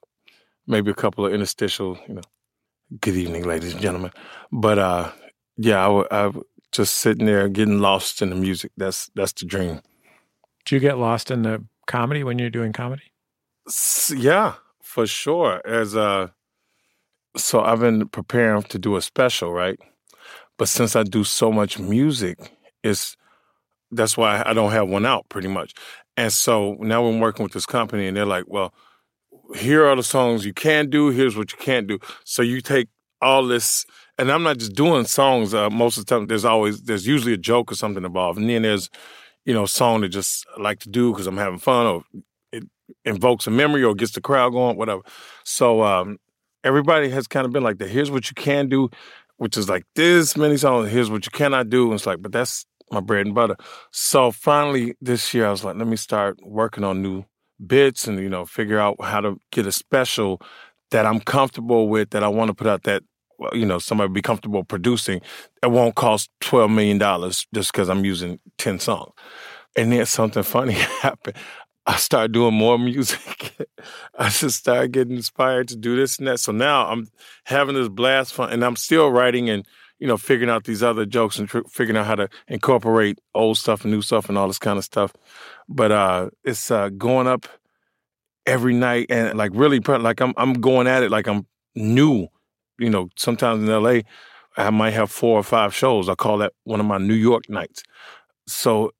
maybe 0.67 0.91
a 0.91 0.95
couple 0.95 1.25
of 1.25 1.33
interstitial 1.33 1.97
you 2.07 2.15
know 2.15 2.21
Good 3.01 3.15
evening, 3.15 3.43
ladies 3.45 3.73
and 3.73 3.81
gentlemen. 3.81 4.11
But 4.51 4.79
uh, 4.79 5.11
yeah, 5.57 5.79
I, 5.81 5.85
w- 5.87 6.07
I 6.11 6.21
w- 6.23 6.43
just 6.71 6.95
sitting 6.95 7.25
there 7.25 7.49
getting 7.49 7.79
lost 7.79 8.21
in 8.21 8.29
the 8.29 8.35
music. 8.35 8.71
That's 8.77 9.09
that's 9.15 9.33
the 9.33 9.45
dream. 9.45 9.81
Do 10.65 10.75
you 10.75 10.79
get 10.79 10.97
lost 10.97 11.31
in 11.31 11.41
the 11.43 11.65
comedy 11.87 12.23
when 12.23 12.37
you're 12.39 12.49
doing 12.51 12.73
comedy? 12.73 13.03
S- 13.67 14.13
Yeah, 14.15 14.53
for 14.83 15.07
sure. 15.07 15.61
As 15.65 15.95
uh, 15.95 16.27
so 17.37 17.61
I've 17.61 17.79
been 17.79 18.07
preparing 18.09 18.63
to 18.63 18.79
do 18.79 18.95
a 18.95 19.01
special, 19.01 19.51
right? 19.51 19.79
But 20.57 20.69
since 20.69 20.95
I 20.95 21.03
do 21.03 21.23
so 21.23 21.51
much 21.51 21.79
music, 21.79 22.37
it's 22.83 23.17
that's 23.91 24.17
why 24.17 24.43
I 24.45 24.53
don't 24.53 24.71
have 24.71 24.87
one 24.89 25.05
out 25.05 25.27
pretty 25.29 25.47
much. 25.47 25.73
And 26.17 26.31
so 26.31 26.75
now 26.79 27.05
I'm 27.05 27.19
working 27.19 27.43
with 27.43 27.53
this 27.53 27.65
company, 27.65 28.07
and 28.07 28.15
they're 28.15 28.25
like, 28.25 28.45
"Well, 28.47 28.73
here 29.55 29.85
are 29.85 29.95
the 29.95 30.03
songs 30.03 30.45
you 30.45 30.53
can 30.53 30.89
do. 30.89 31.09
Here's 31.09 31.37
what 31.37 31.51
you 31.51 31.57
can't 31.57 31.87
do." 31.87 31.99
So 32.23 32.41
you 32.41 32.61
take 32.61 32.87
all 33.21 33.45
this, 33.45 33.85
and 34.17 34.31
I'm 34.31 34.43
not 34.43 34.57
just 34.57 34.73
doing 34.73 35.05
songs. 35.05 35.53
Uh, 35.53 35.69
most 35.69 35.97
of 35.97 36.05
the 36.05 36.15
time, 36.15 36.27
there's 36.27 36.45
always 36.45 36.81
there's 36.83 37.07
usually 37.07 37.33
a 37.33 37.37
joke 37.37 37.71
or 37.71 37.75
something 37.75 38.03
involved, 38.03 38.39
and 38.39 38.49
then 38.49 38.63
there's 38.63 38.89
you 39.45 39.53
know 39.53 39.63
a 39.63 39.67
song 39.67 40.01
that 40.01 40.09
just 40.09 40.45
like 40.57 40.79
to 40.79 40.89
do 40.89 41.11
because 41.11 41.27
I'm 41.27 41.37
having 41.37 41.59
fun 41.59 41.85
or 41.85 42.03
it 42.51 42.63
invokes 43.05 43.47
a 43.47 43.51
memory 43.51 43.83
or 43.83 43.95
gets 43.95 44.13
the 44.13 44.21
crowd 44.21 44.51
going, 44.51 44.77
whatever. 44.77 45.01
So 45.43 45.83
um, 45.83 46.17
everybody 46.63 47.09
has 47.09 47.27
kind 47.27 47.45
of 47.45 47.53
been 47.53 47.63
like 47.63 47.77
that. 47.77 47.89
Here's 47.89 48.11
what 48.11 48.29
you 48.29 48.35
can 48.35 48.67
do, 48.67 48.89
which 49.37 49.57
is 49.57 49.69
like 49.69 49.85
this 49.95 50.35
many 50.35 50.57
songs. 50.57 50.91
Here's 50.91 51.09
what 51.09 51.25
you 51.25 51.31
cannot 51.31 51.69
do. 51.69 51.85
And 51.85 51.93
it's 51.93 52.05
like, 52.05 52.21
but 52.21 52.31
that's 52.31 52.65
my 52.91 52.99
bread 52.99 53.25
and 53.25 53.35
butter. 53.35 53.55
So 53.91 54.31
finally 54.31 54.95
this 55.01 55.33
year, 55.33 55.47
I 55.47 55.51
was 55.51 55.63
like, 55.63 55.75
let 55.75 55.87
me 55.87 55.95
start 55.95 56.37
working 56.43 56.83
on 56.83 57.01
new 57.01 57.25
bits 57.65 58.07
and 58.07 58.19
you 58.19 58.29
know 58.29 58.45
figure 58.45 58.79
out 58.79 58.95
how 59.01 59.21
to 59.21 59.39
get 59.51 59.65
a 59.65 59.71
special 59.71 60.41
that 60.91 61.05
I'm 61.05 61.19
comfortable 61.19 61.87
with 61.89 62.11
that 62.11 62.23
I 62.23 62.27
want 62.27 62.49
to 62.49 62.53
put 62.53 62.67
out 62.67 62.83
that 62.83 63.03
you 63.53 63.65
know 63.65 63.79
somebody 63.79 64.11
be 64.11 64.21
comfortable 64.21 64.63
producing. 64.63 65.21
It 65.63 65.71
won't 65.71 65.95
cost 65.95 66.29
twelve 66.41 66.71
million 66.71 66.97
dollars 66.97 67.47
just 67.53 67.71
because 67.71 67.89
I'm 67.89 68.05
using 68.05 68.39
ten 68.57 68.79
songs. 68.79 69.11
And 69.75 69.91
then 69.91 70.05
something 70.05 70.43
funny 70.43 70.73
happened. 71.01 71.35
I 71.85 71.97
started 71.97 72.31
doing 72.31 72.53
more 72.53 72.79
music. 72.79 73.55
I 74.17 74.29
just 74.29 74.59
started 74.59 74.91
getting 74.91 75.15
inspired 75.17 75.67
to 75.69 75.75
do 75.75 75.95
this 75.95 76.17
and 76.17 76.27
that. 76.27 76.39
So 76.39 76.51
now 76.51 76.87
I'm 76.87 77.09
having 77.45 77.75
this 77.75 77.89
blast 77.89 78.33
fun, 78.33 78.51
and 78.51 78.63
I'm 78.63 78.75
still 78.75 79.09
writing 79.09 79.49
and 79.49 79.65
you 79.99 80.07
know 80.07 80.17
figuring 80.17 80.49
out 80.49 80.65
these 80.65 80.83
other 80.83 81.05
jokes 81.05 81.39
and 81.39 81.47
tr- 81.47 81.67
figuring 81.69 81.97
out 81.97 82.05
how 82.05 82.15
to 82.15 82.29
incorporate 82.47 83.19
old 83.33 83.57
stuff 83.57 83.83
and 83.83 83.91
new 83.91 84.01
stuff 84.01 84.29
and 84.29 84.37
all 84.37 84.47
this 84.47 84.59
kind 84.59 84.77
of 84.77 84.83
stuff. 84.83 85.13
But 85.69 85.91
uh, 85.91 86.29
it's 86.43 86.69
uh, 86.69 86.89
going 86.89 87.27
up 87.27 87.47
every 88.45 88.73
night 88.73 89.07
and 89.09 89.37
like 89.37 89.51
really 89.53 89.79
like 89.79 90.21
I'm 90.21 90.33
I'm 90.37 90.53
going 90.53 90.87
at 90.87 91.03
it 91.03 91.11
like 91.11 91.27
I'm 91.27 91.47
new. 91.75 92.27
You 92.77 92.89
know, 92.89 93.09
sometimes 93.15 93.63
in 93.63 93.69
LA, 93.69 94.01
I 94.57 94.69
might 94.69 94.91
have 94.91 95.11
four 95.11 95.39
or 95.39 95.43
five 95.43 95.73
shows. 95.73 96.09
I 96.09 96.15
call 96.15 96.37
that 96.39 96.53
one 96.63 96.79
of 96.79 96.85
my 96.85 96.97
New 96.97 97.13
York 97.13 97.49
nights. 97.49 97.83
So 98.47 98.91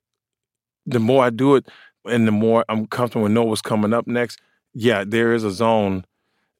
the 0.85 0.99
more 0.99 1.23
I 1.23 1.29
do 1.29 1.55
it, 1.55 1.67
and 2.05 2.27
the 2.27 2.31
more 2.31 2.63
I'm 2.69 2.85
comfortable 2.87 3.25
and 3.25 3.33
know 3.35 3.43
what's 3.43 3.61
coming 3.61 3.93
up 3.93 4.07
next, 4.07 4.39
yeah, 4.73 5.03
there 5.05 5.33
is 5.33 5.43
a 5.43 5.51
zone, 5.51 6.05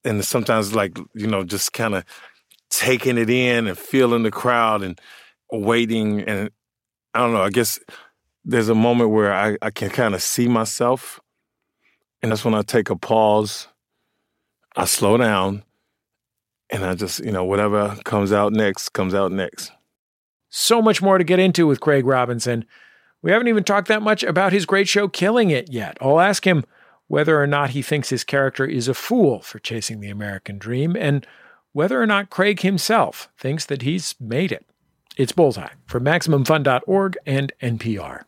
and 0.04 0.24
sometimes 0.26 0.74
like 0.74 0.98
you 1.14 1.28
know 1.28 1.44
just 1.44 1.74
kind 1.74 1.96
of 1.96 2.04
taking 2.78 3.18
it 3.18 3.30
in 3.30 3.68
and 3.68 3.78
feeling 3.78 4.24
the 4.24 4.32
crowd 4.32 4.84
and 4.84 5.00
waiting, 5.52 6.22
and 6.22 6.50
I 7.14 7.20
don't 7.20 7.34
know. 7.34 7.42
I 7.42 7.50
guess 7.50 7.80
there's 8.44 8.70
a 8.70 8.76
moment 8.76 9.12
where 9.12 9.34
I, 9.34 9.58
I 9.62 9.72
can 9.72 9.90
kind 9.90 10.14
of 10.14 10.22
see 10.22 10.48
myself, 10.48 11.20
and 12.22 12.32
that's 12.32 12.44
when 12.44 12.54
I 12.54 12.62
take 12.62 12.90
a 12.90 12.96
pause, 12.96 13.68
I 14.76 14.86
slow 14.86 15.18
down, 15.18 15.64
and 16.70 16.86
I 16.86 16.96
just 16.96 17.24
you 17.24 17.32
know 17.32 17.46
whatever 17.46 17.98
comes 18.04 18.32
out 18.32 18.52
next 18.52 18.90
comes 18.90 19.14
out 19.14 19.32
next. 19.32 19.72
So 20.50 20.82
much 20.82 21.02
more 21.02 21.18
to 21.18 21.24
get 21.24 21.40
into 21.40 21.68
with 21.68 21.82
Craig 21.82 22.06
Robinson. 22.06 22.66
We 23.22 23.32
haven't 23.32 23.48
even 23.48 23.64
talked 23.64 23.88
that 23.88 24.04
much 24.04 24.24
about 24.24 24.54
his 24.54 24.66
great 24.66 24.88
show, 24.88 25.08
Killing 25.08 25.50
It, 25.50 25.72
yet. 25.72 25.98
I'll 26.00 26.20
ask 26.20 26.46
him 26.46 26.64
whether 27.08 27.42
or 27.42 27.48
not 27.48 27.72
he 27.72 27.82
thinks 27.82 28.10
his 28.10 28.24
character 28.24 28.66
is 28.66 28.88
a 28.88 28.94
fool 28.94 29.42
for 29.42 29.60
chasing 29.60 30.00
the 30.00 30.10
American 30.10 30.58
dream, 30.58 30.96
and 30.96 31.26
whether 31.76 32.02
or 32.02 32.08
not 32.08 32.30
Craig 32.30 32.62
himself 32.62 33.28
thinks 33.38 33.66
that 33.66 33.82
he's 33.82 34.16
made 34.18 34.54
it. 34.54 34.66
It's 35.18 35.34
Bullseye 35.34 35.74
from 35.86 36.06
MaximumFun.org 36.06 37.18
and 37.26 37.52
NPR. 37.62 38.22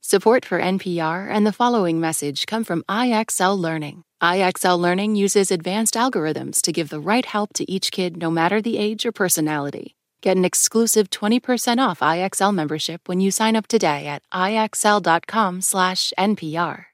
Support 0.00 0.46
for 0.46 0.58
NPR 0.58 1.28
and 1.30 1.46
the 1.46 1.52
following 1.52 2.00
message 2.00 2.46
come 2.46 2.64
from 2.64 2.84
IXL 2.88 3.58
Learning. 3.58 4.04
IXL 4.22 4.78
Learning 4.78 5.14
uses 5.14 5.50
advanced 5.50 5.92
algorithms 5.92 6.62
to 6.62 6.72
give 6.72 6.88
the 6.88 7.00
right 7.00 7.26
help 7.26 7.52
to 7.52 7.70
each 7.70 7.92
kid 7.92 8.16
no 8.16 8.30
matter 8.30 8.62
the 8.62 8.78
age 8.78 9.04
or 9.04 9.12
personality. 9.12 9.94
Get 10.22 10.38
an 10.38 10.46
exclusive 10.46 11.10
20% 11.10 11.86
off 11.86 12.00
IXL 12.00 12.54
membership 12.54 13.08
when 13.08 13.20
you 13.20 13.30
sign 13.30 13.56
up 13.56 13.66
today 13.66 14.06
at 14.06 14.22
ixl.com/npr. 14.32 16.84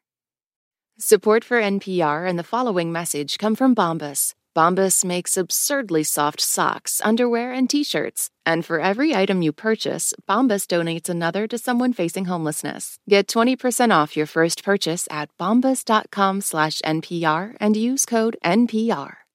Support 0.99 1.45
for 1.45 1.61
NPR 1.61 2.29
and 2.29 2.37
the 2.37 2.43
following 2.43 2.91
message 2.91 3.39
come 3.39 3.55
from 3.55 3.77
Bombas. 3.77 4.35
Bombas 4.59 5.05
makes 5.05 5.37
absurdly 5.37 6.03
soft 6.03 6.41
socks, 6.41 7.01
underwear, 7.05 7.53
and 7.53 7.71
t-shirts. 7.71 8.29
And 8.45 8.65
for 8.65 8.81
every 8.81 9.15
item 9.15 9.41
you 9.41 9.53
purchase, 9.53 10.13
Bombas 10.29 10.67
donates 10.67 11.09
another 11.09 11.47
to 11.47 11.59
someone 11.59 11.93
facing 11.93 12.25
homelessness. 12.25 12.99
Get 13.09 13.29
20% 13.29 13.95
off 13.95 14.17
your 14.17 14.27
first 14.27 14.65
purchase 14.65 15.07
at 15.13 15.31
bombas.com 15.39 16.41
slash 16.41 16.81
NPR 16.81 17.57
and 17.61 17.77
use 17.77 18.05
code 18.05 18.37
NPR. 18.45 19.28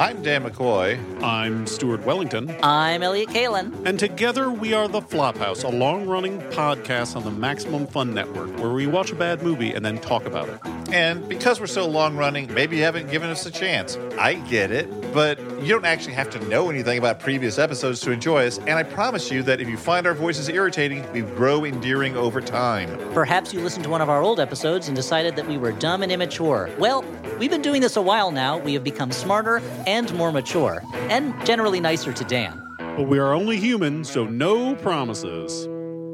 I'm 0.00 0.22
Dan 0.22 0.44
McCoy. 0.44 0.98
I'm 1.22 1.66
Stuart 1.66 2.06
Wellington. 2.06 2.56
I'm 2.62 3.02
Elliott 3.02 3.28
Kalan. 3.28 3.86
And 3.86 3.98
together 3.98 4.50
we 4.50 4.72
are 4.72 4.88
The 4.88 5.02
Flophouse, 5.02 5.62
a 5.62 5.68
long 5.68 6.06
running 6.06 6.40
podcast 6.50 7.16
on 7.16 7.24
the 7.24 7.30
Maximum 7.30 7.86
Fun 7.86 8.14
Network 8.14 8.58
where 8.58 8.70
we 8.70 8.86
watch 8.86 9.12
a 9.12 9.14
bad 9.14 9.42
movie 9.42 9.72
and 9.72 9.84
then 9.84 9.98
talk 9.98 10.24
about 10.24 10.48
it. 10.48 10.58
And 10.92 11.28
because 11.28 11.60
we're 11.60 11.66
so 11.66 11.86
long 11.86 12.16
running, 12.16 12.52
maybe 12.54 12.78
you 12.78 12.82
haven't 12.82 13.10
given 13.10 13.28
us 13.28 13.44
a 13.46 13.50
chance. 13.50 13.96
I 14.18 14.34
get 14.34 14.70
it, 14.70 14.88
but 15.12 15.38
you 15.60 15.68
don't 15.68 15.84
actually 15.84 16.14
have 16.14 16.30
to 16.30 16.48
know 16.48 16.70
anything 16.70 16.98
about 16.98 17.20
previous 17.20 17.58
episodes 17.58 18.00
to 18.00 18.10
enjoy 18.10 18.46
us. 18.46 18.58
And 18.58 18.70
I 18.70 18.82
promise 18.82 19.30
you 19.30 19.42
that 19.44 19.60
if 19.60 19.68
you 19.68 19.76
find 19.76 20.06
our 20.06 20.14
voices 20.14 20.48
irritating, 20.48 21.04
we 21.12 21.20
grow 21.20 21.64
endearing 21.64 22.16
over 22.16 22.40
time. 22.40 22.88
Perhaps 23.12 23.52
you 23.52 23.60
listened 23.60 23.84
to 23.84 23.90
one 23.90 24.00
of 24.00 24.08
our 24.08 24.22
old 24.22 24.40
episodes 24.40 24.88
and 24.88 24.96
decided 24.96 25.36
that 25.36 25.46
we 25.46 25.58
were 25.58 25.72
dumb 25.72 26.02
and 26.02 26.10
immature. 26.10 26.70
Well, 26.78 27.04
we've 27.38 27.50
been 27.50 27.62
doing 27.62 27.82
this 27.82 27.96
a 27.96 28.02
while 28.02 28.30
now. 28.30 28.58
We 28.58 28.74
have 28.74 28.82
become 28.82 29.12
smarter 29.12 29.49
and 29.58 30.12
more 30.14 30.32
mature, 30.32 30.82
and 31.08 31.34
generally 31.44 31.80
nicer 31.80 32.12
to 32.12 32.24
Dan. 32.24 32.62
But 32.78 33.08
we 33.08 33.18
are 33.18 33.32
only 33.32 33.56
human, 33.56 34.04
so 34.04 34.24
no 34.24 34.74
promises. 34.76 35.66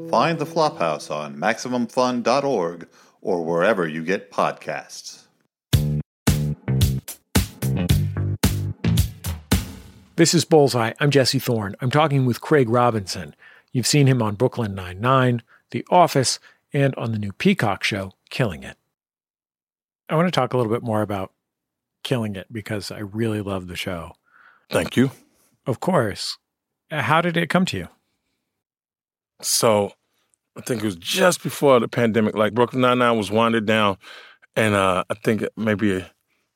Find 0.09 0.39
the 0.39 0.45
Flophouse 0.45 1.11
on 1.11 1.35
MaximumFun.org 1.37 2.87
or 3.21 3.43
wherever 3.43 3.87
you 3.87 4.03
get 4.03 4.31
podcasts. 4.31 5.23
This 10.15 10.33
is 10.33 10.45
Bullseye. 10.45 10.93
I'm 10.99 11.11
Jesse 11.11 11.37
Thorne. 11.37 11.75
I'm 11.79 11.91
talking 11.91 12.25
with 12.25 12.41
Craig 12.41 12.69
Robinson. 12.69 13.35
You've 13.71 13.85
seen 13.85 14.07
him 14.07 14.19
on 14.21 14.33
Brooklyn 14.33 14.73
Nine-Nine, 14.73 15.43
The 15.69 15.85
Office, 15.91 16.39
and 16.73 16.95
on 16.95 17.11
the 17.11 17.19
new 17.19 17.31
Peacock 17.33 17.83
show, 17.83 18.13
Killing 18.31 18.63
It. 18.63 18.77
I 20.09 20.15
want 20.15 20.27
to 20.27 20.31
talk 20.31 20.53
a 20.53 20.57
little 20.57 20.71
bit 20.71 20.81
more 20.81 21.01
about 21.03 21.33
Killing 22.03 22.35
It 22.35 22.47
because 22.51 22.91
I 22.91 22.99
really 22.99 23.41
love 23.41 23.67
the 23.67 23.75
show. 23.75 24.13
Thank 24.69 24.95
you. 24.95 25.11
Of 25.65 25.79
course. 25.79 26.37
How 26.89 27.21
did 27.21 27.35
it 27.37 27.49
come 27.49 27.65
to 27.65 27.77
you? 27.77 27.87
So 29.41 29.91
I 30.57 30.61
think 30.61 30.81
it 30.81 30.85
was 30.85 30.95
just 30.95 31.43
before 31.43 31.79
the 31.79 31.87
pandemic. 31.87 32.35
Like 32.35 32.53
Brooklyn 32.53 32.81
Nine 32.81 32.99
Nine 32.99 33.17
was 33.17 33.29
winded 33.29 33.65
down, 33.65 33.97
and 34.55 34.73
uh, 34.73 35.03
I 35.09 35.13
think 35.13 35.43
maybe 35.55 36.05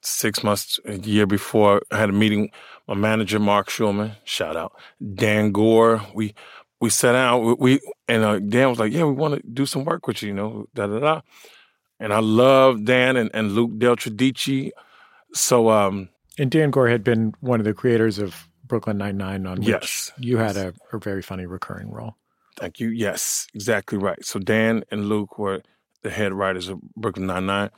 six 0.01 0.43
months, 0.43 0.79
a 0.85 0.97
year 0.97 1.27
before, 1.27 1.81
I 1.91 1.97
had 1.97 2.09
a 2.09 2.13
meeting. 2.13 2.51
My 2.87 2.95
manager, 2.95 3.39
Mark 3.39 3.69
Schulman, 3.69 4.15
shout 4.23 4.57
out, 4.57 4.73
Dan 5.15 5.51
Goor. 5.51 6.01
We 6.15 6.33
we 6.79 6.89
sat 6.89 7.11
down. 7.11 7.55
We, 7.59 7.79
and 8.07 8.23
uh, 8.23 8.39
Dan 8.39 8.69
was 8.69 8.79
like, 8.79 8.91
"Yeah, 8.91 9.03
we 9.03 9.13
want 9.13 9.35
to 9.35 9.47
do 9.47 9.65
some 9.65 9.85
work 9.85 10.07
with 10.07 10.23
you," 10.23 10.29
you 10.29 10.33
know, 10.33 10.65
da 10.73 10.87
da 10.87 10.99
da. 10.99 11.21
And 11.99 12.11
I 12.11 12.19
love 12.19 12.83
Dan 12.83 13.15
and, 13.15 13.29
and 13.33 13.51
Luke 13.51 13.77
Del 13.77 13.95
Tredici. 13.95 14.71
So, 15.33 15.69
um, 15.69 16.09
and 16.37 16.49
Dan 16.51 16.71
Goor 16.71 16.87
had 16.89 17.03
been 17.03 17.33
one 17.39 17.59
of 17.59 17.65
the 17.65 17.73
creators 17.73 18.17
of 18.19 18.47
Brooklyn 18.65 18.97
Nine 18.97 19.17
Nine, 19.17 19.45
on 19.45 19.59
which 19.59 19.67
Yes. 19.67 20.11
you 20.17 20.37
had 20.37 20.57
a, 20.57 20.73
a 20.93 20.97
very 20.99 21.21
funny 21.21 21.45
recurring 21.45 21.89
role. 21.91 22.15
Thank 22.57 22.79
you. 22.79 22.89
Yes, 22.89 23.47
exactly 23.53 23.97
right. 23.97 24.23
So 24.25 24.39
Dan 24.39 24.83
and 24.91 25.07
Luke 25.09 25.37
were 25.37 25.61
the 26.03 26.09
head 26.09 26.33
writers 26.33 26.67
of 26.69 26.81
Brooklyn 26.95 27.27
Nine 27.27 27.45
Nine. 27.45 27.69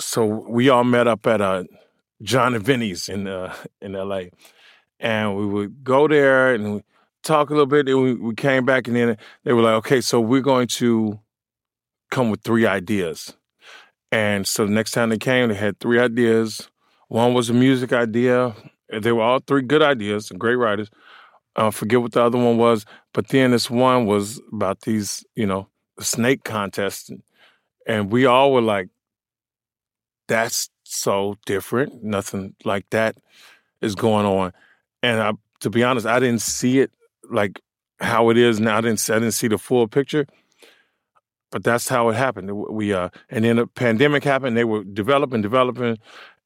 So 0.00 0.24
we 0.26 0.68
all 0.68 0.84
met 0.84 1.06
up 1.06 1.26
at 1.26 1.40
uh, 1.40 1.64
Jon 2.22 2.54
and 2.54 2.64
Vinny's 2.64 3.08
in 3.08 3.26
uh, 3.26 3.54
in 3.80 3.94
L.A. 3.94 4.30
and 4.98 5.36
we 5.36 5.46
would 5.46 5.84
go 5.84 6.08
there 6.08 6.54
and 6.54 6.82
talk 7.22 7.50
a 7.50 7.52
little 7.52 7.66
bit. 7.66 7.88
And 7.88 8.02
we, 8.02 8.14
we 8.14 8.34
came 8.34 8.64
back 8.64 8.86
and 8.88 8.96
then 8.96 9.16
they 9.44 9.52
were 9.52 9.62
like, 9.62 9.74
"Okay, 9.74 10.00
so 10.00 10.20
we're 10.20 10.40
going 10.40 10.68
to 10.68 11.20
come 12.10 12.30
with 12.30 12.42
three 12.42 12.66
ideas." 12.66 13.36
And 14.10 14.46
so 14.46 14.66
the 14.66 14.72
next 14.72 14.90
time 14.92 15.08
they 15.10 15.18
came, 15.18 15.48
they 15.48 15.54
had 15.54 15.78
three 15.80 15.98
ideas. 15.98 16.68
One 17.12 17.34
was 17.34 17.50
a 17.50 17.52
music 17.52 17.92
idea. 17.92 18.54
They 18.88 19.12
were 19.12 19.20
all 19.20 19.40
three 19.40 19.60
good 19.60 19.82
ideas 19.82 20.32
great 20.38 20.54
writers. 20.54 20.88
I 21.54 21.70
forget 21.70 22.00
what 22.00 22.12
the 22.12 22.22
other 22.22 22.38
one 22.38 22.56
was, 22.56 22.86
but 23.12 23.28
then 23.28 23.50
this 23.50 23.70
one 23.70 24.06
was 24.06 24.40
about 24.50 24.80
these, 24.80 25.22
you 25.34 25.44
know, 25.44 25.68
snake 26.00 26.42
contests, 26.42 27.10
and 27.86 28.10
we 28.10 28.24
all 28.24 28.50
were 28.54 28.62
like, 28.62 28.88
"That's 30.26 30.70
so 30.84 31.36
different. 31.44 32.02
Nothing 32.02 32.54
like 32.64 32.88
that 32.88 33.18
is 33.82 33.94
going 33.94 34.24
on." 34.24 34.54
And 35.02 35.20
I, 35.20 35.32
to 35.60 35.68
be 35.68 35.84
honest, 35.84 36.06
I 36.06 36.18
didn't 36.18 36.40
see 36.40 36.80
it 36.80 36.92
like 37.30 37.60
how 38.00 38.30
it 38.30 38.38
is 38.38 38.58
now. 38.58 38.78
I 38.78 38.80
didn't, 38.80 39.10
I 39.10 39.18
didn't 39.18 39.32
see 39.32 39.48
the 39.48 39.58
full 39.58 39.86
picture, 39.86 40.26
but 41.50 41.62
that's 41.62 41.88
how 41.90 42.08
it 42.08 42.14
happened. 42.14 42.50
We 42.70 42.94
uh, 42.94 43.10
and 43.28 43.44
then 43.44 43.58
a 43.58 43.66
pandemic 43.66 44.24
happened. 44.24 44.56
They 44.56 44.64
were 44.64 44.82
developing, 44.82 45.42
developing, 45.42 45.98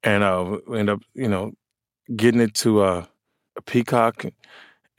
and 0.07 0.23
uh, 0.23 0.59
end 0.73 0.89
up, 0.89 1.03
you 1.15 1.29
know, 1.29 1.53
getting 2.15 2.41
it 2.41 2.55
to 2.55 2.81
uh, 2.81 3.05
a 3.57 3.63
Peacock. 3.63 4.25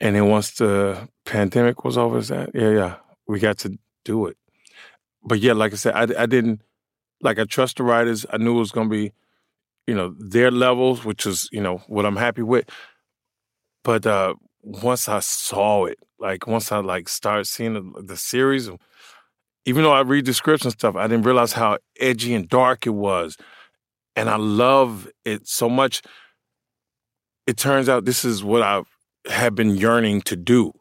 And 0.00 0.14
then 0.14 0.28
once 0.28 0.52
the 0.52 1.08
pandemic 1.24 1.82
was 1.84 1.96
over, 1.96 2.18
is 2.18 2.28
that 2.28 2.50
yeah, 2.54 2.70
yeah, 2.70 2.96
we 3.26 3.40
got 3.40 3.58
to 3.58 3.76
do 4.04 4.26
it. 4.26 4.36
But 5.24 5.40
yeah, 5.40 5.54
like 5.54 5.72
I 5.72 5.76
said, 5.76 5.94
I, 5.94 6.22
I 6.22 6.26
didn't 6.26 6.60
like 7.20 7.38
I 7.38 7.44
trust 7.44 7.78
the 7.78 7.82
writers. 7.82 8.26
I 8.30 8.36
knew 8.36 8.56
it 8.56 8.60
was 8.60 8.70
going 8.70 8.88
to 8.88 8.94
be, 8.94 9.12
you 9.86 9.94
know, 9.94 10.14
their 10.18 10.50
levels, 10.50 11.04
which 11.04 11.26
is 11.26 11.48
you 11.50 11.60
know 11.60 11.78
what 11.88 12.06
I'm 12.06 12.16
happy 12.16 12.42
with. 12.42 12.68
But 13.82 14.06
uh, 14.06 14.34
once 14.62 15.08
I 15.08 15.20
saw 15.20 15.86
it, 15.86 15.98
like 16.20 16.46
once 16.46 16.70
I 16.70 16.78
like 16.78 17.08
started 17.08 17.46
seeing 17.46 17.72
the, 17.72 18.02
the 18.02 18.16
series, 18.16 18.70
even 19.64 19.82
though 19.82 19.92
I 19.92 20.02
read 20.02 20.26
the 20.26 20.34
scripts 20.34 20.64
and 20.64 20.72
stuff, 20.72 20.96
I 20.96 21.08
didn't 21.08 21.24
realize 21.24 21.54
how 21.54 21.78
edgy 21.98 22.34
and 22.34 22.48
dark 22.48 22.86
it 22.86 22.90
was, 22.90 23.36
and 24.18 24.28
I 24.28 24.36
love 24.36 25.08
it 25.24 25.46
so 25.46 25.68
much. 25.68 26.02
It 27.46 27.56
turns 27.56 27.88
out 27.88 28.04
this 28.04 28.24
is 28.24 28.42
what 28.42 28.62
I 28.62 28.82
have 29.30 29.54
been 29.54 29.76
yearning 29.76 30.22
to 30.22 30.34
do. 30.34 30.72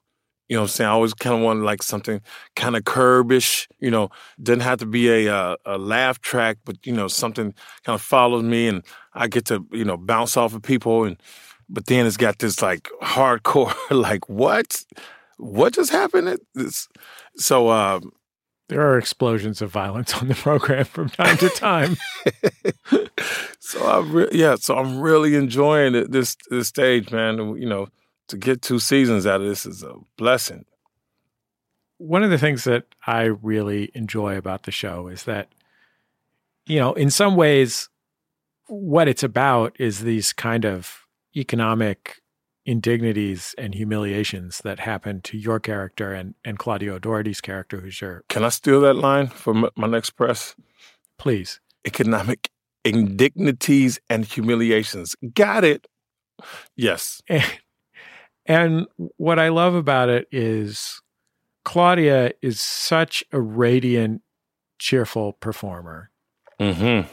You 0.50 0.56
know 0.56 0.62
what 0.62 0.64
I'm 0.64 0.70
saying? 0.70 0.90
I 0.90 0.94
always 0.94 1.14
kind 1.14 1.36
of 1.36 1.42
wanted 1.44 1.64
like 1.64 1.84
something 1.84 2.22
kind 2.56 2.76
of 2.76 2.84
curbish, 2.84 3.68
you 3.80 3.92
know, 3.92 4.10
doesn't 4.42 4.62
have 4.62 4.80
to 4.80 4.88
be 4.88 5.10
a, 5.10 5.28
a, 5.28 5.36
uh, 5.36 5.56
a 5.66 5.78
laugh 5.78 6.20
track, 6.20 6.58
but 6.66 6.78
you 6.84 6.94
know, 6.94 7.08
something 7.08 7.54
kind 7.86 7.94
of 7.94 8.02
follows 8.02 8.44
me 8.44 8.70
and 8.70 8.84
I 9.14 9.28
get 9.28 9.46
to, 9.46 9.64
you 9.72 9.86
know, 9.86 9.98
bounce 9.98 10.36
off 10.36 10.56
of 10.56 10.64
people 10.64 11.04
and 11.04 11.22
but 11.70 11.86
then 11.86 12.08
it's 12.08 12.18
got 12.18 12.40
this 12.40 12.62
like 12.62 12.90
hardcore 13.04 13.76
like 13.92 14.28
what? 14.28 14.84
What 15.38 15.74
just 15.74 15.92
happened? 15.92 16.40
This, 16.56 16.88
so 17.36 17.70
um 17.70 18.14
there 18.70 18.82
are 18.82 18.98
explosions 18.98 19.62
of 19.62 19.72
violence 19.72 20.14
on 20.16 20.28
the 20.28 20.36
program 20.36 20.86
from 20.86 21.10
time 21.10 21.38
to 21.38 21.50
time. 21.50 21.96
so 23.60 23.86
I 23.86 24.00
re- 24.00 24.30
yeah, 24.32 24.56
so 24.56 24.78
I'm 24.78 25.00
really 25.00 25.36
enjoying 25.36 25.96
it, 25.96 26.12
this 26.12 26.36
this 26.50 26.68
stage, 26.68 27.12
man. 27.12 27.38
You 27.58 27.68
know, 27.68 27.88
to 28.28 28.38
get 28.38 28.62
two 28.62 28.80
seasons 28.80 29.26
out 29.26 29.42
of 29.42 29.48
this 29.48 29.66
is 29.66 29.84
a 29.84 29.94
blessing. 30.18 30.66
One 31.98 32.24
of 32.24 32.30
the 32.30 32.38
things 32.38 32.64
that 32.66 32.84
I 33.06 33.24
really 33.24 33.90
enjoy 33.96 34.38
about 34.38 34.64
the 34.64 34.72
show 34.72 35.08
is 35.08 35.24
that, 35.24 35.50
you 36.68 36.78
know, 36.78 36.94
in 36.94 37.10
some 37.10 37.36
ways, 37.36 37.90
what 38.68 39.08
it's 39.08 39.24
about 39.24 39.76
is 39.80 40.02
these 40.02 40.32
kind 40.32 40.64
of 40.64 41.06
economic 41.36 42.22
indignities 42.68 43.56
and 43.58 43.74
humiliations 43.74 44.60
that 44.60 44.80
happen 44.82 45.22
to 45.22 45.38
your 45.38 45.58
character 45.58 46.14
and, 46.14 46.36
and 46.44 46.60
Claudia 46.60 46.94
O'Doherty's 46.94 47.40
character, 47.40 47.80
who's 47.80 48.02
your. 48.02 48.26
Can 48.28 48.44
I 48.44 48.50
steal 48.50 48.82
that 48.82 48.96
line 48.96 49.28
for 49.28 49.54
my 49.54 49.88
next 49.88 50.12
press? 50.12 50.54
Please. 51.18 51.62
Economic 51.88 52.52
indignities 52.84 54.00
and 54.10 54.26
humiliations. 54.26 55.16
Got 55.34 55.64
it. 55.64 55.88
Yes. 56.76 57.22
And, 57.30 57.44
and 58.46 58.88
what 59.16 59.40
I 59.40 59.48
love 59.48 59.74
about 59.74 60.10
it 60.10 60.28
is 60.32 61.02
Claudia 61.64 62.34
is 62.42 62.60
such 62.60 63.24
a 63.32 63.40
radiant, 63.40 64.22
cheerful 64.78 65.34
performer. 65.34 66.12
Mm-hmm. 66.60 67.08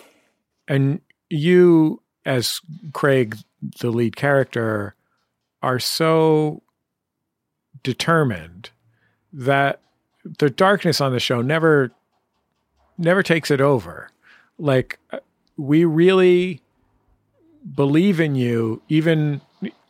And 0.67 1.01
you, 1.31 2.03
as 2.25 2.61
Craig, 2.93 3.37
the 3.81 3.91
lead 3.91 4.17
character, 4.17 4.97
are 5.65 5.79
so 5.79 6.63
determined 7.83 8.71
that 9.33 9.81
the 10.39 10.51
darkness 10.51 11.01
on 11.01 11.13
the 11.13 11.19
show 11.19 11.41
never 11.41 11.91
never 12.99 13.23
takes 13.23 13.51
it 13.51 13.61
over. 13.61 14.11
Like 14.59 14.99
uh, 15.11 15.19
we 15.57 15.85
really 15.85 16.61
believe 17.75 18.21
in 18.21 18.35
you 18.35 18.83
even 18.89 19.41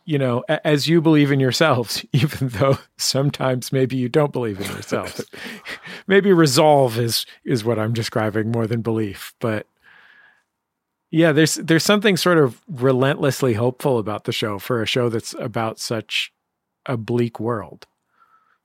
you 0.07 0.19
know, 0.19 0.43
as 0.63 0.87
you 0.87 1.01
believe 1.01 1.31
in 1.31 1.39
yourselves, 1.39 2.05
even 2.13 2.49
though 2.49 2.77
sometimes 2.97 3.73
maybe 3.73 3.97
you 3.97 4.07
don't 4.07 4.31
believe 4.31 4.61
in 4.61 4.71
yourselves. 4.71 5.25
maybe 6.07 6.31
resolve 6.31 6.97
is 6.97 7.25
is 7.43 7.65
what 7.65 7.77
I'm 7.77 7.93
describing 7.93 8.51
more 8.51 8.67
than 8.67 8.81
belief, 8.81 9.33
but 9.39 9.67
yeah, 11.11 11.31
there's 11.31 11.55
there's 11.55 11.83
something 11.83 12.17
sort 12.17 12.37
of 12.37 12.61
relentlessly 12.67 13.53
hopeful 13.53 13.97
about 13.97 14.25
the 14.25 14.31
show 14.31 14.59
for 14.59 14.81
a 14.81 14.85
show 14.85 15.09
that's 15.09 15.33
about 15.39 15.79
such 15.79 16.31
a 16.85 16.97
bleak 16.97 17.39
world. 17.39 17.87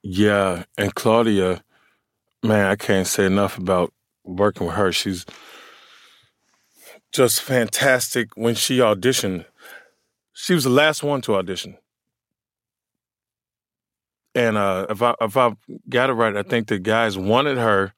Yeah, 0.03 0.65
and 0.79 0.95
Claudia, 0.95 1.63
man, 2.43 2.67
I 2.67 2.77
can't 2.77 3.07
say 3.07 3.27
enough 3.27 3.59
about 3.59 3.93
working 4.25 4.67
with 4.67 4.77
her. 4.77 4.93
She's 4.93 5.27
just 7.13 7.43
fantastic 7.43 8.37
when 8.37 8.55
she 8.55 8.79
auditioned 8.79 9.45
she 10.41 10.55
was 10.55 10.65
the 10.65 10.71
last 10.71 11.03
one 11.03 11.21
to 11.23 11.35
audition. 11.35 11.77
And 14.35 14.57
uh, 14.57 14.87
if 14.89 15.03
I 15.03 15.15
if 15.21 15.37
I 15.37 15.53
got 15.89 16.09
it 16.09 16.15
right, 16.15 16.37
I 16.37 16.43
think 16.43 16.69
the 16.69 16.79
guys 16.79 17.19
wanted 17.19 17.59
her, 17.59 17.93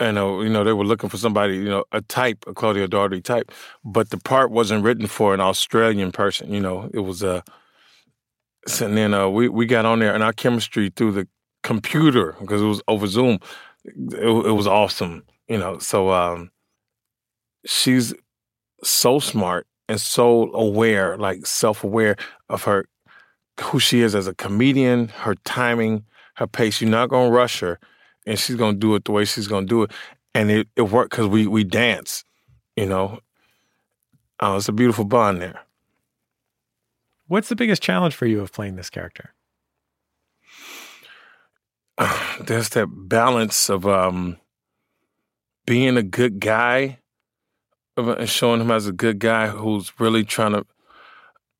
and 0.00 0.18
uh, 0.18 0.38
you 0.38 0.48
know 0.48 0.64
they 0.64 0.72
were 0.72 0.84
looking 0.84 1.10
for 1.10 1.18
somebody, 1.18 1.56
you 1.56 1.68
know, 1.68 1.84
a 1.92 2.00
type, 2.00 2.44
a 2.46 2.54
Claudia 2.54 2.84
O'Doherty 2.84 3.20
type, 3.20 3.52
but 3.84 4.10
the 4.10 4.16
part 4.16 4.50
wasn't 4.50 4.82
written 4.82 5.06
for 5.06 5.34
an 5.34 5.40
Australian 5.40 6.10
person. 6.10 6.52
You 6.52 6.60
know, 6.60 6.90
it 6.92 7.00
was 7.00 7.22
a. 7.22 7.36
Uh, 7.36 7.42
and 8.82 8.96
then 8.96 9.14
uh, 9.14 9.28
we 9.28 9.48
we 9.48 9.66
got 9.66 9.84
on 9.84 10.00
there, 10.00 10.14
and 10.14 10.22
our 10.22 10.32
chemistry 10.32 10.90
through 10.94 11.12
the 11.12 11.28
computer 11.62 12.36
because 12.40 12.62
it 12.62 12.66
was 12.66 12.82
over 12.88 13.06
Zoom. 13.06 13.38
It, 13.84 14.46
it 14.46 14.52
was 14.52 14.66
awesome, 14.66 15.24
you 15.48 15.58
know. 15.58 15.78
So 15.78 16.10
um, 16.10 16.50
she's 17.66 18.14
so 18.82 19.18
smart 19.18 19.66
and 19.88 20.00
so 20.00 20.52
aware, 20.52 21.16
like 21.18 21.46
self 21.46 21.84
aware 21.84 22.16
of 22.48 22.64
her, 22.64 22.86
who 23.60 23.78
she 23.78 24.00
is 24.00 24.14
as 24.14 24.26
a 24.26 24.34
comedian, 24.34 25.08
her 25.08 25.34
timing, 25.44 26.04
her 26.36 26.46
pace. 26.46 26.80
You're 26.80 26.90
not 26.90 27.10
to 27.10 27.30
rush 27.30 27.60
her, 27.60 27.78
and 28.26 28.38
she's 28.38 28.56
going 28.56 28.74
to 28.74 28.78
do 28.78 28.94
it 28.94 29.04
the 29.04 29.12
way 29.12 29.24
she's 29.24 29.48
going 29.48 29.66
to 29.66 29.68
do 29.68 29.82
it. 29.82 29.92
And 30.34 30.50
it, 30.50 30.68
it 30.76 30.82
worked 30.82 31.10
because 31.10 31.26
we, 31.26 31.46
we 31.46 31.64
dance, 31.64 32.24
you 32.76 32.86
know. 32.86 33.20
Oh, 34.38 34.56
it's 34.56 34.68
a 34.68 34.72
beautiful 34.72 35.04
bond 35.04 35.42
there. 35.42 35.60
What's 37.26 37.48
the 37.48 37.56
biggest 37.56 37.82
challenge 37.82 38.14
for 38.14 38.26
you 38.26 38.40
of 38.40 38.52
playing 38.52 38.76
this 38.76 38.90
character? 38.90 39.34
There's 42.40 42.70
that 42.70 42.88
balance 42.90 43.68
of 43.68 43.86
um, 43.86 44.38
being 45.66 45.96
a 45.96 46.02
good 46.02 46.40
guy 46.40 46.98
and 47.96 48.28
showing 48.28 48.60
him 48.60 48.70
as 48.70 48.86
a 48.86 48.92
good 48.92 49.18
guy 49.18 49.48
who's 49.48 49.92
really 50.00 50.24
trying 50.24 50.52
to 50.52 50.66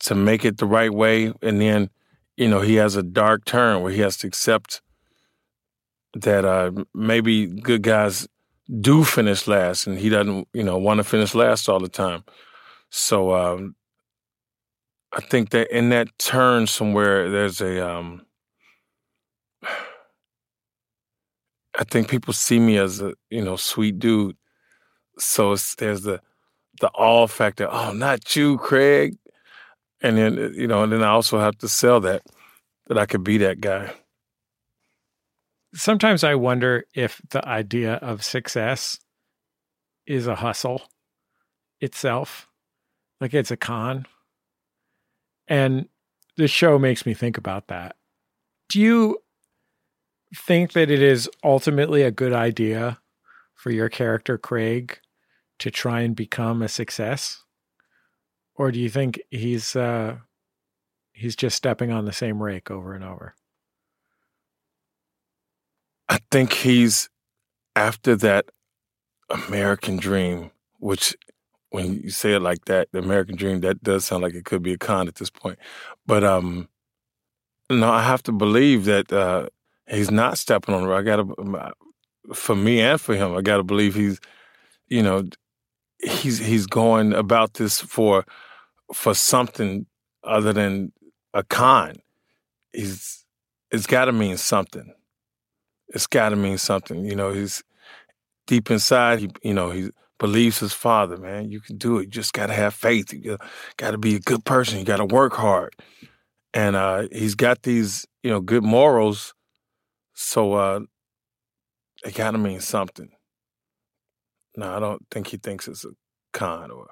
to 0.01 0.15
make 0.15 0.47
it 0.47 0.57
the 0.57 0.67
right 0.67 0.93
way, 0.93 1.33
and 1.43 1.61
then 1.61 1.91
you 2.37 2.49
know 2.49 2.61
he 2.63 2.77
has 2.77 2.97
a 2.97 3.03
dark 3.03 3.45
turn 3.45 3.83
where 3.83 3.93
he 3.93 4.01
has 4.01 4.17
to 4.19 4.27
accept 4.27 4.81
that 6.15 6.45
uh, 6.45 6.73
maybe 6.95 7.47
good 7.47 7.83
guys 7.83 8.27
do 8.81 9.05
finish 9.05 9.47
last, 9.47 9.87
and 9.87 9.99
he 9.99 10.09
doesn't 10.09 10.49
you 10.53 10.63
know 10.63 10.79
want 10.79 10.99
to 10.99 11.05
finish 11.05 11.35
last 11.35 11.69
all 11.69 11.81
the 11.81 11.89
time. 11.89 12.25
So 12.91 13.35
um, 13.35 13.75
I 15.13 15.21
think 15.21 15.51
that 15.51 15.75
in 15.77 15.91
that 15.91 16.09
turn 16.19 16.67
somewhere, 16.67 17.31
there's 17.31 17.61
a. 17.61 17.87
Um, 17.89 18.27
I 21.79 21.85
think 21.85 22.09
people 22.09 22.35
see 22.35 22.59
me 22.59 22.77
as 22.79 23.01
a 23.01 23.15
you 23.31 23.43
know 23.43 23.57
sweet 23.57 23.99
dude, 23.99 24.37
so 25.19 25.57
there's 25.79 26.03
the 26.03 26.21
the 26.81 26.89
all 26.89 27.27
factor. 27.29 27.69
Oh, 27.71 27.93
not 27.93 28.35
you, 28.35 28.59
Craig. 28.59 29.17
And 30.03 30.17
then 30.17 30.55
you 30.55 30.67
know, 30.67 30.83
and 30.83 30.93
then 30.93 31.03
I 31.03 31.09
also 31.09 31.39
have 31.39 31.59
to 31.59 31.69
sell 31.69 32.01
that 32.01 32.23
that 32.87 32.99
I 32.99 33.07
could 33.07 33.23
be 33.23 33.39
that 33.39 33.61
guy. 33.61 33.93
Sometimes 35.75 36.25
I 36.25 36.35
wonder 36.35 36.85
if 36.95 37.21
the 37.31 37.47
idea 37.47 37.95
of 37.95 38.25
success 38.25 38.99
is 40.07 40.27
a 40.27 40.37
hustle 40.37 40.83
itself, 41.81 42.49
like 43.21 43.35
it's 43.35 43.51
a 43.51 43.57
con. 43.57 44.07
And 45.47 45.89
the 46.37 46.49
show 46.49 46.79
makes 46.79 47.07
me 47.07 47.15
think 47.15 47.39
about 47.39 47.69
that. 47.69 47.97
Do 48.69 48.81
you 48.81 49.19
think 50.35 50.73
that 50.73 50.91
it 50.91 51.03
is 51.03 51.29
ultimately 51.45 52.03
a 52.03 52.11
good 52.11 52.33
idea 52.33 52.99
for 53.55 53.71
your 53.71 53.89
character, 53.89 54.39
Craig, 54.39 54.99
to 55.59 55.71
try 55.71 56.01
and 56.01 56.17
become 56.17 56.63
a 56.63 56.69
success? 56.69 57.45
Or 58.55 58.73
do 58.73 58.81
you 58.81 58.89
think 58.89 59.21
he's 59.31 59.77
uh, 59.77 60.17
he's 61.13 61.37
just 61.37 61.57
stepping 61.57 61.93
on 61.93 62.05
the 62.05 62.13
same 62.13 62.43
rake 62.43 62.71
over 62.71 62.95
and 62.95 63.05
over? 63.05 63.35
I 66.11 66.19
think 66.33 66.53
he's 66.53 67.09
after 67.77 68.17
that 68.17 68.47
American 69.31 69.97
dream, 69.97 70.51
which 70.81 71.17
when 71.71 72.03
you 72.03 72.11
say 72.11 72.35
it 72.35 72.41
like 72.41 72.65
that, 72.65 72.89
the 72.91 72.99
American 72.99 73.37
dream, 73.37 73.61
that 73.61 73.81
does 73.85 74.05
sound 74.05 74.25
like 74.25 74.35
it 74.35 74.45
could 74.45 74.61
be 74.61 74.73
a 74.73 74.79
con 74.79 75.07
at 75.07 75.15
this 75.15 75.31
point. 75.31 75.61
But 76.05 76.25
um, 76.25 76.69
no, 77.71 77.89
I 77.89 78.03
have 78.03 78.25
to 78.25 78.33
believe 78.33 78.87
that 78.87 79.13
uh, 79.13 79.51
he's 79.89 80.11
not 80.11 80.37
stepping 80.37 80.75
on 80.75 80.83
the 80.83 80.89
road. 80.89 80.99
I 80.99 81.03
got 81.03 81.17
to, 81.17 81.73
for 82.35 82.57
me 82.57 82.81
and 82.81 83.01
for 83.01 83.15
him, 83.15 83.37
I 83.37 83.41
got 83.41 83.59
to 83.59 83.63
believe 83.63 83.95
he's, 83.95 84.19
you 84.89 85.05
know, 85.05 85.29
he's 86.03 86.39
he's 86.39 86.67
going 86.67 87.13
about 87.13 87.55
this 87.55 87.81
for 87.81 88.25
for 88.93 89.15
something 89.15 89.87
other 90.25 90.53
than 90.53 90.93
a 91.35 91.45
con. 91.45 91.99
He's 92.73 93.25
it's 93.71 93.87
got 93.87 94.07
to 94.07 94.13
mean 94.13 94.39
something. 94.39 94.93
It's 95.91 96.07
got 96.07 96.31
to 96.31 96.37
mean 96.37 96.59
something. 96.59 97.05
You 97.05 97.17
know, 97.17 97.33
he's 97.33 97.63
deep 98.47 98.71
inside. 98.71 99.21
He, 99.21 99.31
you 99.43 99.55
know, 99.55 99.71
he 99.71 99.91
believes 100.19 100.59
his 100.59 100.73
father. 100.73 101.17
Man, 101.17 101.51
you 101.51 101.61
can 101.61 101.77
do 101.77 101.99
it. 101.99 102.03
You 102.05 102.11
just 102.11 102.33
got 102.33 102.47
to 102.47 102.53
have 102.53 102.75
faith. 102.75 103.13
You 103.13 103.39
got 103.77 103.93
to 103.93 103.99
be 103.99 104.15
a 104.15 104.21
good 104.21 104.45
person. 104.45 104.79
You 104.79 104.85
got 104.85 104.99
to 104.99 105.05
work 105.05 105.35
hard. 105.35 105.75
And 106.55 106.77
uh, 106.77 107.09
he's 107.13 107.35
got 107.35 107.63
these, 107.63 108.07
you 108.23 108.31
know, 108.31 108.41
good 108.41 108.65
morals. 108.65 109.35
So 110.15 110.55
uh, 110.55 110.81
it 112.05 112.15
got 112.15 112.33
to 112.33 112.39
mean 112.39 112.61
something. 112.61 113.11
No, 114.57 114.75
I 114.75 114.81
don't 114.81 115.05
think 115.11 115.29
he 115.29 115.37
thinks 115.37 115.69
it's 115.69 115.85
a 115.85 115.91
con 116.33 116.71
or 116.71 116.91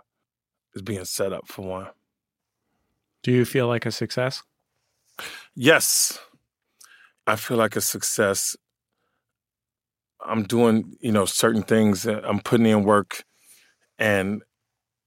is 0.74 0.82
being 0.82 1.04
set 1.04 1.32
up 1.32 1.48
for 1.48 1.62
one. 1.62 1.88
Do 3.22 3.32
you 3.32 3.44
feel 3.44 3.66
like 3.66 3.84
a 3.84 3.90
success? 3.90 4.42
Yes. 5.54 6.18
I 7.26 7.36
feel 7.36 7.56
like 7.56 7.76
a 7.76 7.80
success. 7.80 8.56
I'm 10.24 10.42
doing, 10.44 10.96
you 11.00 11.12
know, 11.12 11.24
certain 11.24 11.62
things. 11.62 12.06
I'm 12.06 12.40
putting 12.40 12.66
in 12.66 12.84
work. 12.84 13.24
And 13.98 14.42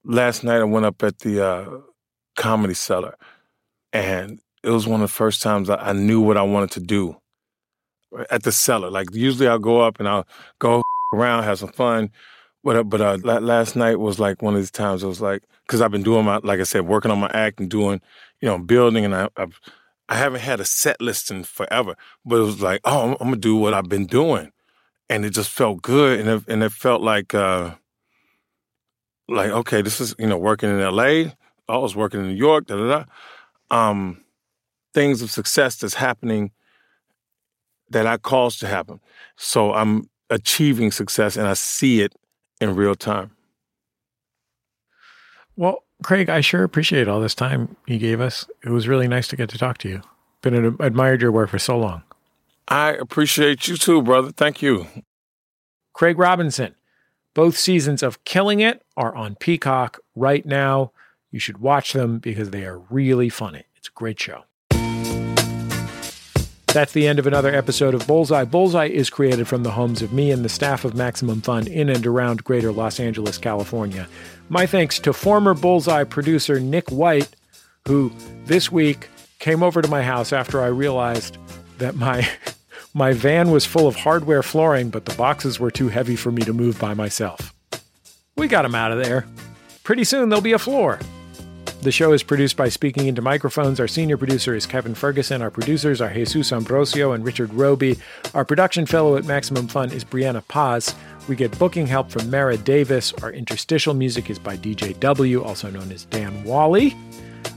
last 0.04 0.44
night 0.44 0.60
I 0.60 0.64
went 0.64 0.86
up 0.86 1.02
at 1.02 1.18
the 1.20 1.44
uh, 1.44 1.78
comedy 2.36 2.74
cellar 2.74 3.16
and 3.92 4.40
it 4.62 4.70
was 4.70 4.86
one 4.86 5.02
of 5.02 5.08
the 5.08 5.14
first 5.14 5.42
times 5.42 5.68
I 5.68 5.92
knew 5.92 6.20
what 6.20 6.36
I 6.36 6.42
wanted 6.42 6.70
to 6.72 6.80
do 6.80 7.16
at 8.30 8.42
the 8.42 8.52
cellar. 8.52 8.90
Like 8.90 9.08
usually 9.12 9.48
I'll 9.48 9.58
go 9.58 9.80
up 9.80 9.98
and 9.98 10.08
I'll 10.08 10.26
go 10.58 10.82
around, 11.14 11.44
have 11.44 11.58
some 11.58 11.72
fun. 11.72 12.10
But 12.64 12.76
uh, 12.76 12.84
but 12.84 13.00
uh, 13.00 13.18
last 13.40 13.74
night 13.74 13.98
was 13.98 14.20
like 14.20 14.40
one 14.40 14.54
of 14.54 14.60
these 14.60 14.70
times. 14.70 15.02
It 15.02 15.08
was 15.08 15.20
like 15.20 15.42
because 15.66 15.80
I've 15.80 15.90
been 15.90 16.04
doing 16.04 16.24
my 16.24 16.38
like 16.44 16.60
I 16.60 16.62
said, 16.62 16.86
working 16.86 17.10
on 17.10 17.18
my 17.18 17.30
act 17.34 17.58
and 17.58 17.68
doing 17.68 18.00
you 18.40 18.48
know 18.48 18.56
building, 18.56 19.04
and 19.04 19.16
I 19.16 19.28
I've, 19.36 19.58
I 20.08 20.14
haven't 20.14 20.42
had 20.42 20.60
a 20.60 20.64
set 20.64 21.00
listing 21.00 21.42
forever. 21.42 21.96
But 22.24 22.36
it 22.36 22.44
was 22.44 22.62
like, 22.62 22.80
oh, 22.84 23.02
I'm, 23.02 23.10
I'm, 23.18 23.26
gonna 23.28 23.36
do 23.36 23.56
what 23.56 23.74
I've 23.74 23.88
been 23.88 24.06
doing, 24.06 24.52
and 25.12 25.26
it 25.26 25.30
just 25.30 25.50
felt 25.50 25.82
good, 25.82 26.20
and 26.20 26.28
it, 26.28 26.44
and 26.48 26.62
it 26.62 26.72
felt 26.72 27.02
like 27.02 27.34
uh, 27.34 27.74
like 29.28 29.50
okay, 29.50 29.82
this 29.82 30.00
is 30.00 30.14
you 30.18 30.26
know 30.26 30.38
working 30.38 30.70
in 30.70 30.80
L.A. 30.80 31.34
I 31.68 31.76
was 31.76 31.94
working 31.94 32.20
in 32.20 32.28
New 32.28 32.34
York, 32.34 32.66
da 32.66 32.76
da 32.76 32.88
da. 32.88 33.04
Um, 33.90 34.24
things 34.94 35.20
of 35.20 35.30
success 35.30 35.76
that's 35.76 35.94
happening 35.94 36.50
that 37.90 38.06
I 38.06 38.16
caused 38.16 38.60
to 38.60 38.66
happen. 38.66 39.00
So 39.36 39.74
I'm 39.74 40.08
achieving 40.30 40.90
success, 40.90 41.36
and 41.36 41.46
I 41.46 41.54
see 41.54 42.00
it 42.00 42.14
in 42.58 42.74
real 42.74 42.94
time. 42.94 43.32
Well, 45.56 45.84
Craig, 46.02 46.30
I 46.30 46.40
sure 46.40 46.64
appreciate 46.64 47.06
all 47.06 47.20
this 47.20 47.34
time 47.34 47.76
you 47.86 47.98
gave 47.98 48.22
us. 48.22 48.46
It 48.64 48.70
was 48.70 48.88
really 48.88 49.08
nice 49.08 49.28
to 49.28 49.36
get 49.36 49.50
to 49.50 49.58
talk 49.58 49.76
to 49.78 49.90
you. 49.90 50.00
Been 50.40 50.74
admired 50.80 51.20
your 51.20 51.32
work 51.32 51.50
for 51.50 51.58
so 51.58 51.78
long. 51.78 52.02
I 52.68 52.90
appreciate 52.90 53.68
you 53.68 53.76
too, 53.76 54.02
brother. 54.02 54.30
Thank 54.32 54.62
you. 54.62 54.86
Craig 55.92 56.18
Robinson. 56.18 56.74
Both 57.34 57.56
seasons 57.56 58.02
of 58.02 58.24
Killing 58.24 58.60
It 58.60 58.82
are 58.96 59.14
on 59.14 59.36
Peacock 59.36 60.00
right 60.14 60.44
now. 60.44 60.92
You 61.30 61.38
should 61.38 61.58
watch 61.58 61.94
them 61.94 62.18
because 62.18 62.50
they 62.50 62.64
are 62.64 62.78
really 62.78 63.30
funny. 63.30 63.64
It's 63.76 63.88
a 63.88 63.92
great 63.92 64.20
show. 64.20 64.44
That's 66.66 66.92
the 66.92 67.06
end 67.06 67.18
of 67.18 67.26
another 67.26 67.54
episode 67.54 67.92
of 67.92 68.06
Bullseye. 68.06 68.44
Bullseye 68.44 68.86
is 68.86 69.10
created 69.10 69.46
from 69.46 69.62
the 69.62 69.72
homes 69.72 70.00
of 70.00 70.12
me 70.12 70.30
and 70.30 70.42
the 70.42 70.48
staff 70.48 70.86
of 70.86 70.94
Maximum 70.94 71.42
Fun 71.42 71.66
in 71.66 71.90
and 71.90 72.06
around 72.06 72.44
greater 72.44 72.72
Los 72.72 72.98
Angeles, 72.98 73.36
California. 73.36 74.08
My 74.48 74.64
thanks 74.64 74.98
to 75.00 75.12
former 75.12 75.52
Bullseye 75.52 76.04
producer 76.04 76.60
Nick 76.60 76.90
White, 76.90 77.36
who 77.86 78.10
this 78.46 78.72
week 78.72 79.08
came 79.38 79.62
over 79.62 79.82
to 79.82 79.88
my 79.88 80.02
house 80.02 80.32
after 80.32 80.62
I 80.62 80.68
realized 80.68 81.36
that 81.82 81.96
my 81.96 82.28
my 82.94 83.12
van 83.12 83.50
was 83.50 83.66
full 83.66 83.86
of 83.86 83.96
hardware 83.96 84.42
flooring, 84.42 84.90
but 84.90 85.04
the 85.04 85.14
boxes 85.14 85.60
were 85.60 85.70
too 85.70 85.88
heavy 85.88 86.16
for 86.16 86.32
me 86.32 86.42
to 86.42 86.52
move 86.52 86.78
by 86.78 86.94
myself. 86.94 87.54
We 88.36 88.48
got 88.48 88.62
them 88.62 88.74
out 88.74 88.92
of 88.92 89.04
there. 89.04 89.26
Pretty 89.82 90.04
soon 90.04 90.28
there'll 90.28 90.42
be 90.42 90.52
a 90.52 90.58
floor. 90.58 90.98
The 91.82 91.90
show 91.90 92.12
is 92.12 92.22
produced 92.22 92.56
by 92.56 92.68
Speaking 92.68 93.08
Into 93.08 93.22
Microphones. 93.22 93.80
Our 93.80 93.88
senior 93.88 94.16
producer 94.16 94.54
is 94.54 94.66
Kevin 94.66 94.94
Ferguson. 94.94 95.42
Our 95.42 95.50
producers 95.50 96.00
are 96.00 96.12
Jesus 96.12 96.52
Ambrosio 96.52 97.10
and 97.10 97.24
Richard 97.24 97.52
Robey. 97.52 97.98
Our 98.34 98.44
production 98.44 98.86
fellow 98.86 99.16
at 99.16 99.24
Maximum 99.24 99.66
Fun 99.66 99.90
is 99.90 100.04
Brianna 100.04 100.46
Paz. 100.46 100.94
We 101.28 101.34
get 101.34 101.58
booking 101.58 101.88
help 101.88 102.10
from 102.10 102.30
Mara 102.30 102.56
Davis. 102.56 103.12
Our 103.14 103.32
interstitial 103.32 103.94
music 103.94 104.30
is 104.30 104.38
by 104.38 104.56
DJ 104.56 104.98
W, 105.00 105.42
also 105.42 105.70
known 105.70 105.90
as 105.90 106.04
Dan 106.04 106.44
Wally. 106.44 106.96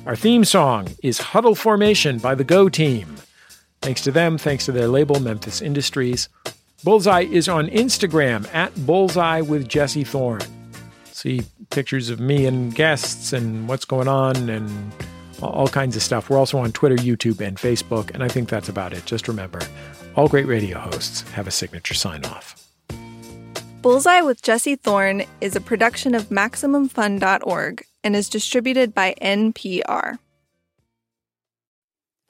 Our 0.08 0.16
theme 0.16 0.44
song 0.44 0.88
is 1.04 1.20
Huddle 1.20 1.56
Formation 1.56 2.18
by 2.18 2.34
the 2.34 2.44
Go 2.44 2.68
Team. 2.68 3.16
Thanks 3.86 4.02
to 4.02 4.12
them, 4.12 4.38
thanks 4.38 4.66
to 4.66 4.72
their 4.72 4.88
label, 4.88 5.20
Memphis 5.20 5.62
Industries. 5.62 6.28
Bullseye 6.84 7.22
is 7.22 7.48
on 7.48 7.68
Instagram 7.68 8.52
at 8.54 8.76
Bullseye 8.86 9.42
with 9.42 9.70
Jesse 9.70 10.04
Thorn 10.04 10.42
see 11.26 11.42
pictures 11.72 12.10
of 12.10 12.20
me 12.20 12.46
and 12.46 12.76
guests 12.76 13.34
and 13.34 13.68
what's 13.68 13.86
going 13.86 14.08
on 14.08 14.50
and 14.50 14.92
all 15.42 15.68
kinds 15.68 15.96
of 15.96 16.04
stuff. 16.04 16.30
We're 16.30 16.38
also 16.38 16.58
on 16.60 16.72
Twitter, 16.72 16.96
YouTube, 16.96 17.42
and 17.42 17.58
Facebook, 17.58 18.14
and 18.14 18.24
I 18.24 18.28
think 18.28 18.50
that's 18.50 18.70
about 18.70 18.94
it. 18.94 19.06
Just 19.06 19.28
remember, 19.28 19.60
all 20.16 20.28
great 20.28 20.46
radio 20.46 20.78
hosts 20.78 21.22
have 21.32 21.48
a 21.48 21.52
signature 21.52 21.94
sign 21.94 22.24
off. 22.26 22.62
Bullseye 23.82 24.22
with 24.22 24.42
Jesse 24.42 24.76
Thorn 24.76 25.26
is 25.42 25.56
a 25.56 25.62
production 25.62 26.16
of 26.16 26.30
MaximumFun.org 26.30 27.86
and 28.04 28.16
is 28.16 28.30
distributed 28.30 28.94
by 28.94 29.16
NPR. 29.22 30.18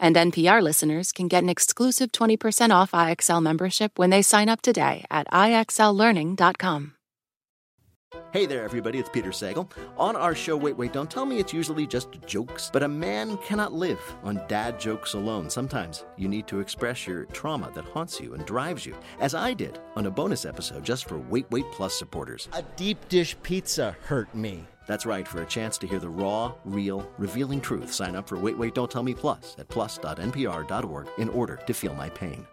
And 0.00 0.16
NPR 0.16 0.62
listeners 0.62 1.12
can 1.12 1.28
get 1.28 1.42
an 1.42 1.48
exclusive 1.48 2.12
20% 2.12 2.70
off 2.70 2.92
IXL 2.92 3.42
membership 3.42 3.98
when 3.98 4.10
they 4.10 4.22
sign 4.22 4.48
up 4.48 4.62
today 4.62 5.04
at 5.10 5.26
IXLLearning.com. 5.28 6.93
Hey 8.32 8.46
there, 8.46 8.64
everybody, 8.64 8.98
it's 8.98 9.08
Peter 9.08 9.30
Sagal. 9.30 9.70
On 9.96 10.16
our 10.16 10.34
show, 10.34 10.56
Wait, 10.56 10.76
Wait, 10.76 10.92
Don't 10.92 11.10
Tell 11.10 11.24
Me, 11.24 11.38
it's 11.38 11.52
usually 11.52 11.86
just 11.86 12.08
jokes, 12.26 12.70
but 12.72 12.82
a 12.82 12.88
man 12.88 13.36
cannot 13.38 13.72
live 13.72 14.00
on 14.22 14.42
dad 14.48 14.78
jokes 14.78 15.14
alone. 15.14 15.48
Sometimes 15.48 16.04
you 16.16 16.28
need 16.28 16.46
to 16.48 16.60
express 16.60 17.06
your 17.06 17.26
trauma 17.26 17.70
that 17.74 17.84
haunts 17.84 18.20
you 18.20 18.34
and 18.34 18.44
drives 18.44 18.84
you, 18.84 18.96
as 19.20 19.34
I 19.34 19.52
did 19.52 19.78
on 19.96 20.06
a 20.06 20.10
bonus 20.10 20.44
episode 20.44 20.84
just 20.84 21.08
for 21.08 21.18
Wait, 21.18 21.46
Wait 21.50 21.66
Plus 21.72 21.94
supporters. 21.94 22.48
A 22.52 22.62
deep 22.76 23.08
dish 23.08 23.36
pizza 23.42 23.96
hurt 24.02 24.34
me. 24.34 24.64
That's 24.86 25.06
right, 25.06 25.26
for 25.26 25.42
a 25.42 25.46
chance 25.46 25.78
to 25.78 25.86
hear 25.86 25.98
the 25.98 26.08
raw, 26.08 26.54
real, 26.64 27.08
revealing 27.18 27.60
truth, 27.60 27.92
sign 27.92 28.16
up 28.16 28.28
for 28.28 28.36
Wait, 28.36 28.58
Wait, 28.58 28.74
Don't 28.74 28.90
Tell 28.90 29.02
Me 29.02 29.14
Plus 29.14 29.56
at 29.58 29.68
plus.npr.org 29.68 31.08
in 31.18 31.28
order 31.30 31.56
to 31.66 31.72
feel 31.72 31.94
my 31.94 32.10
pain. 32.10 32.46